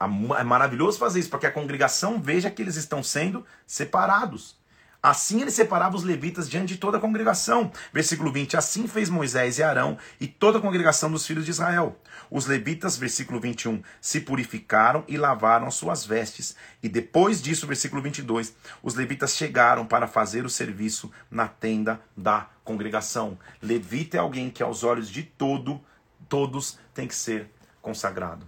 [0.00, 4.57] É maravilhoso fazer isso, para que a congregação veja que eles estão sendo separados.
[5.00, 7.70] Assim ele separava os levitas diante de toda a congregação.
[7.92, 11.96] Versículo 20: Assim fez Moisés e Arão e toda a congregação dos filhos de Israel.
[12.28, 16.56] Os levitas, versículo 21, se purificaram e lavaram suas vestes.
[16.82, 22.48] E depois disso, versículo 22, os levitas chegaram para fazer o serviço na tenda da
[22.64, 23.38] congregação.
[23.62, 25.80] Levita é alguém que, aos olhos de todo,
[26.28, 27.48] todos, tem que ser
[27.80, 28.44] consagrado.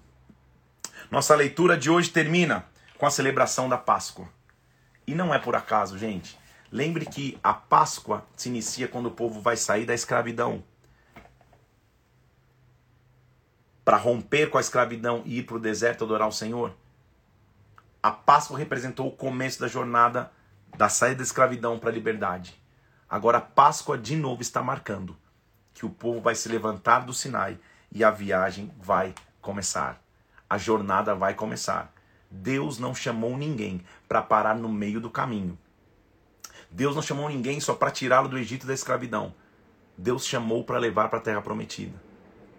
[1.11, 2.67] Nossa leitura de hoje termina
[2.99, 4.29] com a celebração da Páscoa.
[5.07, 6.40] E não é por acaso, gente.
[6.73, 10.63] Lembre que a Páscoa se inicia quando o povo vai sair da escravidão.
[13.85, 16.73] Para romper com a escravidão e ir para o deserto adorar o Senhor.
[18.01, 20.31] A Páscoa representou o começo da jornada
[20.77, 22.55] da saída da escravidão para a liberdade.
[23.09, 25.17] Agora a Páscoa de novo está marcando
[25.75, 27.59] que o povo vai se levantar do Sinai
[27.91, 30.01] e a viagem vai começar.
[30.49, 31.93] A jornada vai começar.
[32.31, 35.59] Deus não chamou ninguém para parar no meio do caminho.
[36.71, 39.35] Deus não chamou ninguém só para tirá-lo do Egito da escravidão.
[39.99, 42.01] Deus chamou para levar para a terra prometida.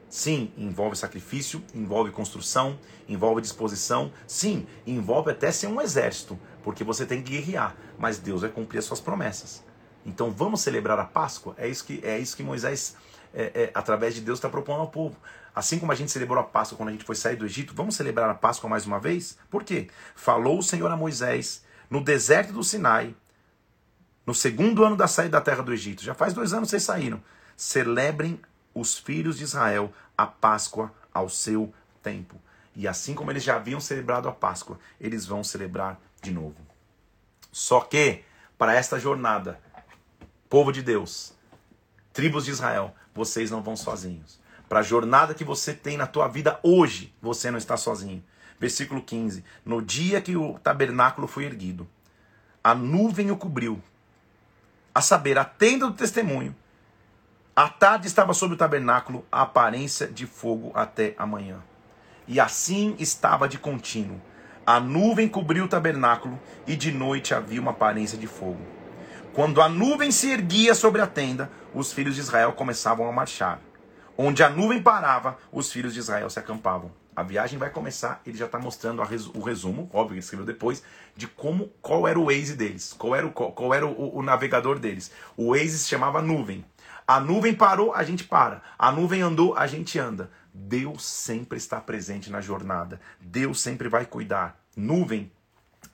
[0.09, 4.11] Sim, envolve sacrifício, envolve construção, envolve disposição.
[4.27, 7.75] Sim, envolve até ser um exército, porque você tem que guerrear.
[7.97, 9.63] Mas Deus vai cumprir as suas promessas.
[10.05, 11.55] Então vamos celebrar a Páscoa?
[11.57, 12.97] É isso que, é isso que Moisés,
[13.33, 15.15] é, é, através de Deus, está propondo ao povo.
[15.55, 17.95] Assim como a gente celebrou a Páscoa quando a gente foi sair do Egito, vamos
[17.95, 19.37] celebrar a Páscoa mais uma vez?
[19.49, 19.87] Por quê?
[20.13, 23.13] Falou o Senhor a Moisés no deserto do Sinai,
[24.25, 27.21] no segundo ano da saída da terra do Egito, já faz dois anos vocês saíram,
[27.55, 28.39] celebrem
[28.73, 32.35] os filhos de Israel a Páscoa ao seu tempo.
[32.75, 36.55] E assim como eles já haviam celebrado a Páscoa, eles vão celebrar de novo.
[37.51, 38.23] Só que,
[38.57, 39.59] para esta jornada,
[40.49, 41.33] povo de Deus,
[42.13, 44.39] tribos de Israel, vocês não vão sozinhos.
[44.69, 48.23] Para a jornada que você tem na tua vida hoje, você não está sozinho.
[48.57, 51.89] Versículo 15: No dia que o tabernáculo foi erguido,
[52.63, 53.81] a nuvem o cobriu,
[54.93, 56.55] a saber, a tenda do testemunho.
[57.55, 61.59] A tarde estava sobre o tabernáculo a aparência de fogo até amanhã.
[62.27, 64.21] E assim estava de contínuo.
[64.65, 68.61] A nuvem cobriu o tabernáculo e de noite havia uma aparência de fogo.
[69.33, 73.59] Quando a nuvem se erguia sobre a tenda, os filhos de Israel começavam a marchar.
[74.17, 76.91] Onde a nuvem parava, os filhos de Israel se acampavam.
[77.15, 79.01] A viagem vai começar, ele já está mostrando
[79.33, 80.81] o resumo, óbvio que escreveu depois,
[81.15, 84.79] de como qual era o Waze deles, qual era o, qual era o, o navegador
[84.79, 85.11] deles.
[85.35, 86.63] O Waze se chamava nuvem.
[87.05, 88.61] A nuvem parou, a gente para.
[88.79, 90.31] A nuvem andou, a gente anda.
[90.53, 92.99] Deus sempre está presente na jornada.
[93.19, 94.57] Deus sempre vai cuidar.
[94.75, 95.31] Nuvem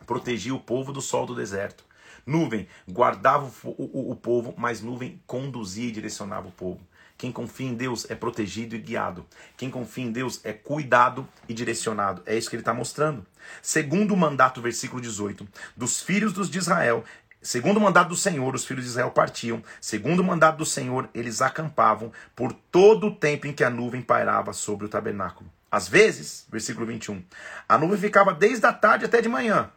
[0.05, 1.83] protegia o povo do sol do deserto.
[2.25, 6.81] Nuvem guardava o, o, o, povo, mas nuvem conduzia e direcionava o povo.
[7.17, 9.25] Quem confia em Deus é protegido e guiado.
[9.57, 12.21] Quem confia em Deus é cuidado e direcionado.
[12.25, 13.25] É isso que ele está mostrando.
[13.61, 17.03] Segundo o mandato, versículo 18, dos filhos dos de Israel,
[17.39, 19.63] Segundo o mandato do Senhor, os filhos de Israel partiam.
[19.79, 24.01] Segundo o mandato do Senhor, eles acampavam por todo o tempo em que a nuvem
[24.01, 25.49] pairava sobre o tabernáculo.
[25.71, 27.23] Às vezes, versículo 21,
[27.69, 29.69] a nuvem ficava desde a tarde até de manhã.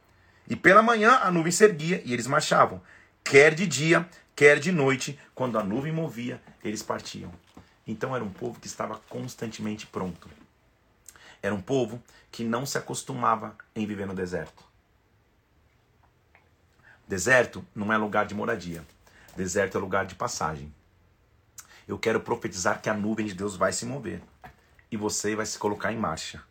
[0.48, 2.80] E pela manhã a nuvem se erguia e eles marchavam.
[3.22, 4.08] Quer de dia,
[4.40, 7.30] quer de noite, quando a nuvem movia, eles partiam.
[7.86, 10.30] Então era um povo que estava constantemente pronto.
[11.42, 14.64] Era um povo que não se acostumava em viver no deserto.
[17.06, 18.82] Deserto não é lugar de moradia.
[19.36, 20.72] Deserto é lugar de passagem.
[21.86, 24.22] Eu quero profetizar que a nuvem de Deus vai se mover
[24.90, 26.42] e você vai se colocar em marcha.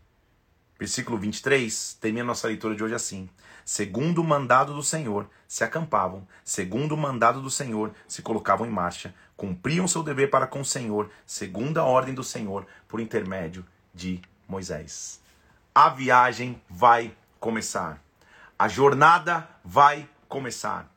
[0.79, 3.29] Versículo 23 termina nossa leitura de hoje assim:
[3.65, 8.71] Segundo o mandado do Senhor, se acampavam, segundo o mandado do Senhor, se colocavam em
[8.71, 13.65] marcha, cumpriam seu dever para com o Senhor, segundo a ordem do Senhor, por intermédio
[13.93, 15.19] de Moisés.
[15.75, 18.01] A viagem vai começar.
[18.57, 20.89] A jornada vai começar.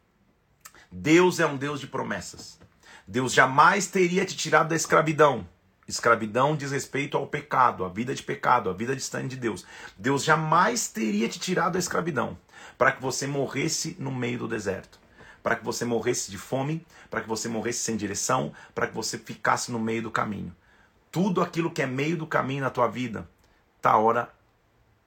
[0.91, 2.59] Deus é um Deus de promessas.
[3.07, 5.47] Deus jamais teria te tirado da escravidão.
[5.87, 9.67] Escravidão diz respeito ao pecado, à vida de pecado, à vida distante de Deus.
[9.99, 12.39] Deus jamais teria te tirado da escravidão
[12.79, 15.01] para que você morresse no meio do deserto,
[15.43, 19.19] para que você morresse de fome, para que você morresse sem direção, para que você
[19.19, 20.55] ficasse no meio do caminho.
[21.11, 23.29] Tudo aquilo que é meio do caminho na tua vida,
[23.81, 24.33] tá a hora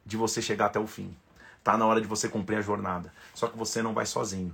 [0.05, 1.15] de você chegar até o fim.
[1.63, 3.11] Tá na hora de você cumprir a jornada.
[3.33, 4.53] Só que você não vai sozinho.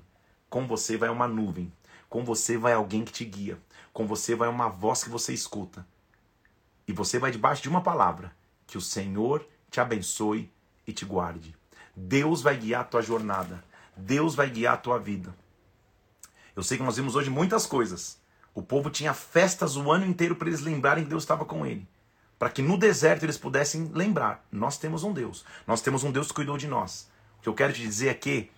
[0.49, 1.73] Com você vai uma nuvem.
[2.07, 3.59] Com você vai alguém que te guia.
[3.91, 5.85] Com você vai uma voz que você escuta.
[6.87, 8.31] E você vai debaixo de uma palavra:
[8.67, 10.51] que o Senhor te abençoe
[10.85, 11.55] e te guarde.
[11.95, 13.63] Deus vai guiar a tua jornada.
[13.95, 15.35] Deus vai guiar a tua vida.
[16.55, 18.19] Eu sei que nós vimos hoje muitas coisas.
[18.53, 21.87] O povo tinha festas o ano inteiro para eles lembrarem que Deus estava com ele
[22.41, 26.29] para que no deserto eles pudessem lembrar: nós temos um Deus, nós temos um Deus
[26.29, 27.07] que cuidou de nós.
[27.37, 28.49] O que eu quero te dizer é que,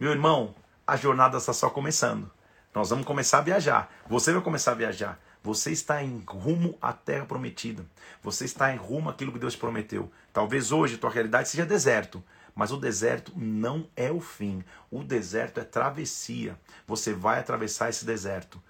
[0.00, 0.52] meu irmão,
[0.84, 2.28] a jornada está só começando.
[2.74, 3.88] Nós vamos começar a viajar.
[4.08, 5.16] Você vai começar a viajar.
[5.42, 7.84] Você está em rumo à terra prometida.
[8.22, 10.10] Você está em rumo àquilo que Deus prometeu.
[10.32, 12.22] Talvez hoje tua realidade seja deserto,
[12.54, 14.62] mas o deserto não é o fim.
[14.90, 16.58] O deserto é travessia.
[16.86, 18.62] Você vai atravessar esse deserto.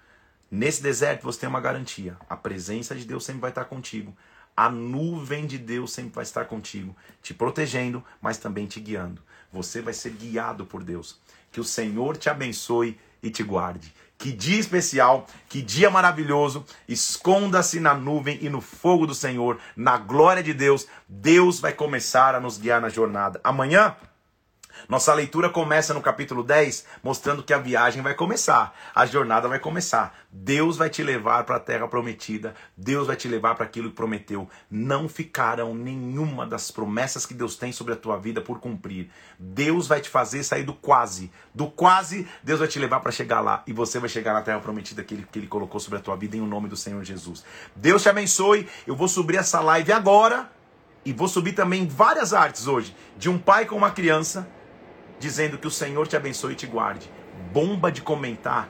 [0.49, 4.15] Nesse deserto você tem uma garantia: a presença de Deus sempre vai estar contigo
[4.55, 9.21] a nuvem de Deus sempre vai estar contigo, te protegendo, mas também te guiando.
[9.51, 11.19] Você vai ser guiado por Deus.
[11.51, 13.93] Que o Senhor te abençoe e te guarde.
[14.21, 16.63] Que dia especial, que dia maravilhoso.
[16.87, 20.85] Esconda-se na nuvem e no fogo do Senhor, na glória de Deus.
[21.09, 23.41] Deus vai começar a nos guiar na jornada.
[23.43, 23.95] Amanhã
[24.87, 29.59] nossa leitura começa no capítulo 10, mostrando que a viagem vai começar, a jornada vai
[29.59, 30.15] começar.
[30.31, 33.95] Deus vai te levar para a terra prometida, Deus vai te levar para aquilo que
[33.95, 34.49] prometeu.
[34.69, 39.09] Não ficarão nenhuma das promessas que Deus tem sobre a tua vida por cumprir.
[39.37, 41.31] Deus vai te fazer sair do quase.
[41.53, 44.59] Do quase, Deus vai te levar para chegar lá e você vai chegar na terra
[44.59, 47.03] prometida que ele, que ele colocou sobre a tua vida em o nome do Senhor
[47.03, 47.43] Jesus.
[47.75, 48.67] Deus te abençoe.
[48.87, 50.49] Eu vou subir essa live agora
[51.03, 54.47] e vou subir também várias artes hoje de um pai com uma criança
[55.21, 57.09] dizendo que o Senhor te abençoe e te guarde.
[57.53, 58.67] Bomba de comentar,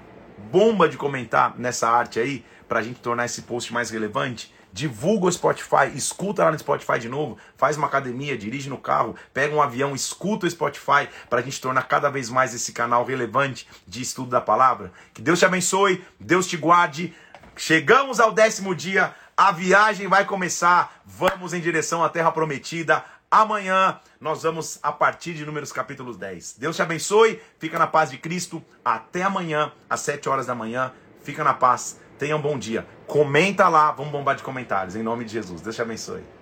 [0.51, 4.53] bomba de comentar nessa arte aí, para a gente tornar esse post mais relevante.
[4.73, 9.15] divulga o Spotify, escuta lá no Spotify de novo, faz uma academia, dirige no carro,
[9.33, 13.03] pega um avião, escuta o Spotify para a gente tornar cada vez mais esse canal
[13.03, 14.91] relevante de estudo da palavra.
[15.13, 17.13] Que Deus te abençoe, Deus te guarde.
[17.55, 21.01] Chegamos ao décimo dia, a viagem vai começar.
[21.05, 23.03] Vamos em direção à Terra Prometida.
[23.33, 26.57] Amanhã nós vamos a partir de Números capítulos 10.
[26.59, 28.61] Deus te abençoe, fica na paz de Cristo.
[28.83, 30.91] Até amanhã, às 7 horas da manhã.
[31.23, 32.85] Fica na paz, tenha um bom dia.
[33.07, 35.61] Comenta lá, vamos bombar de comentários, em nome de Jesus.
[35.61, 36.40] Deus te abençoe.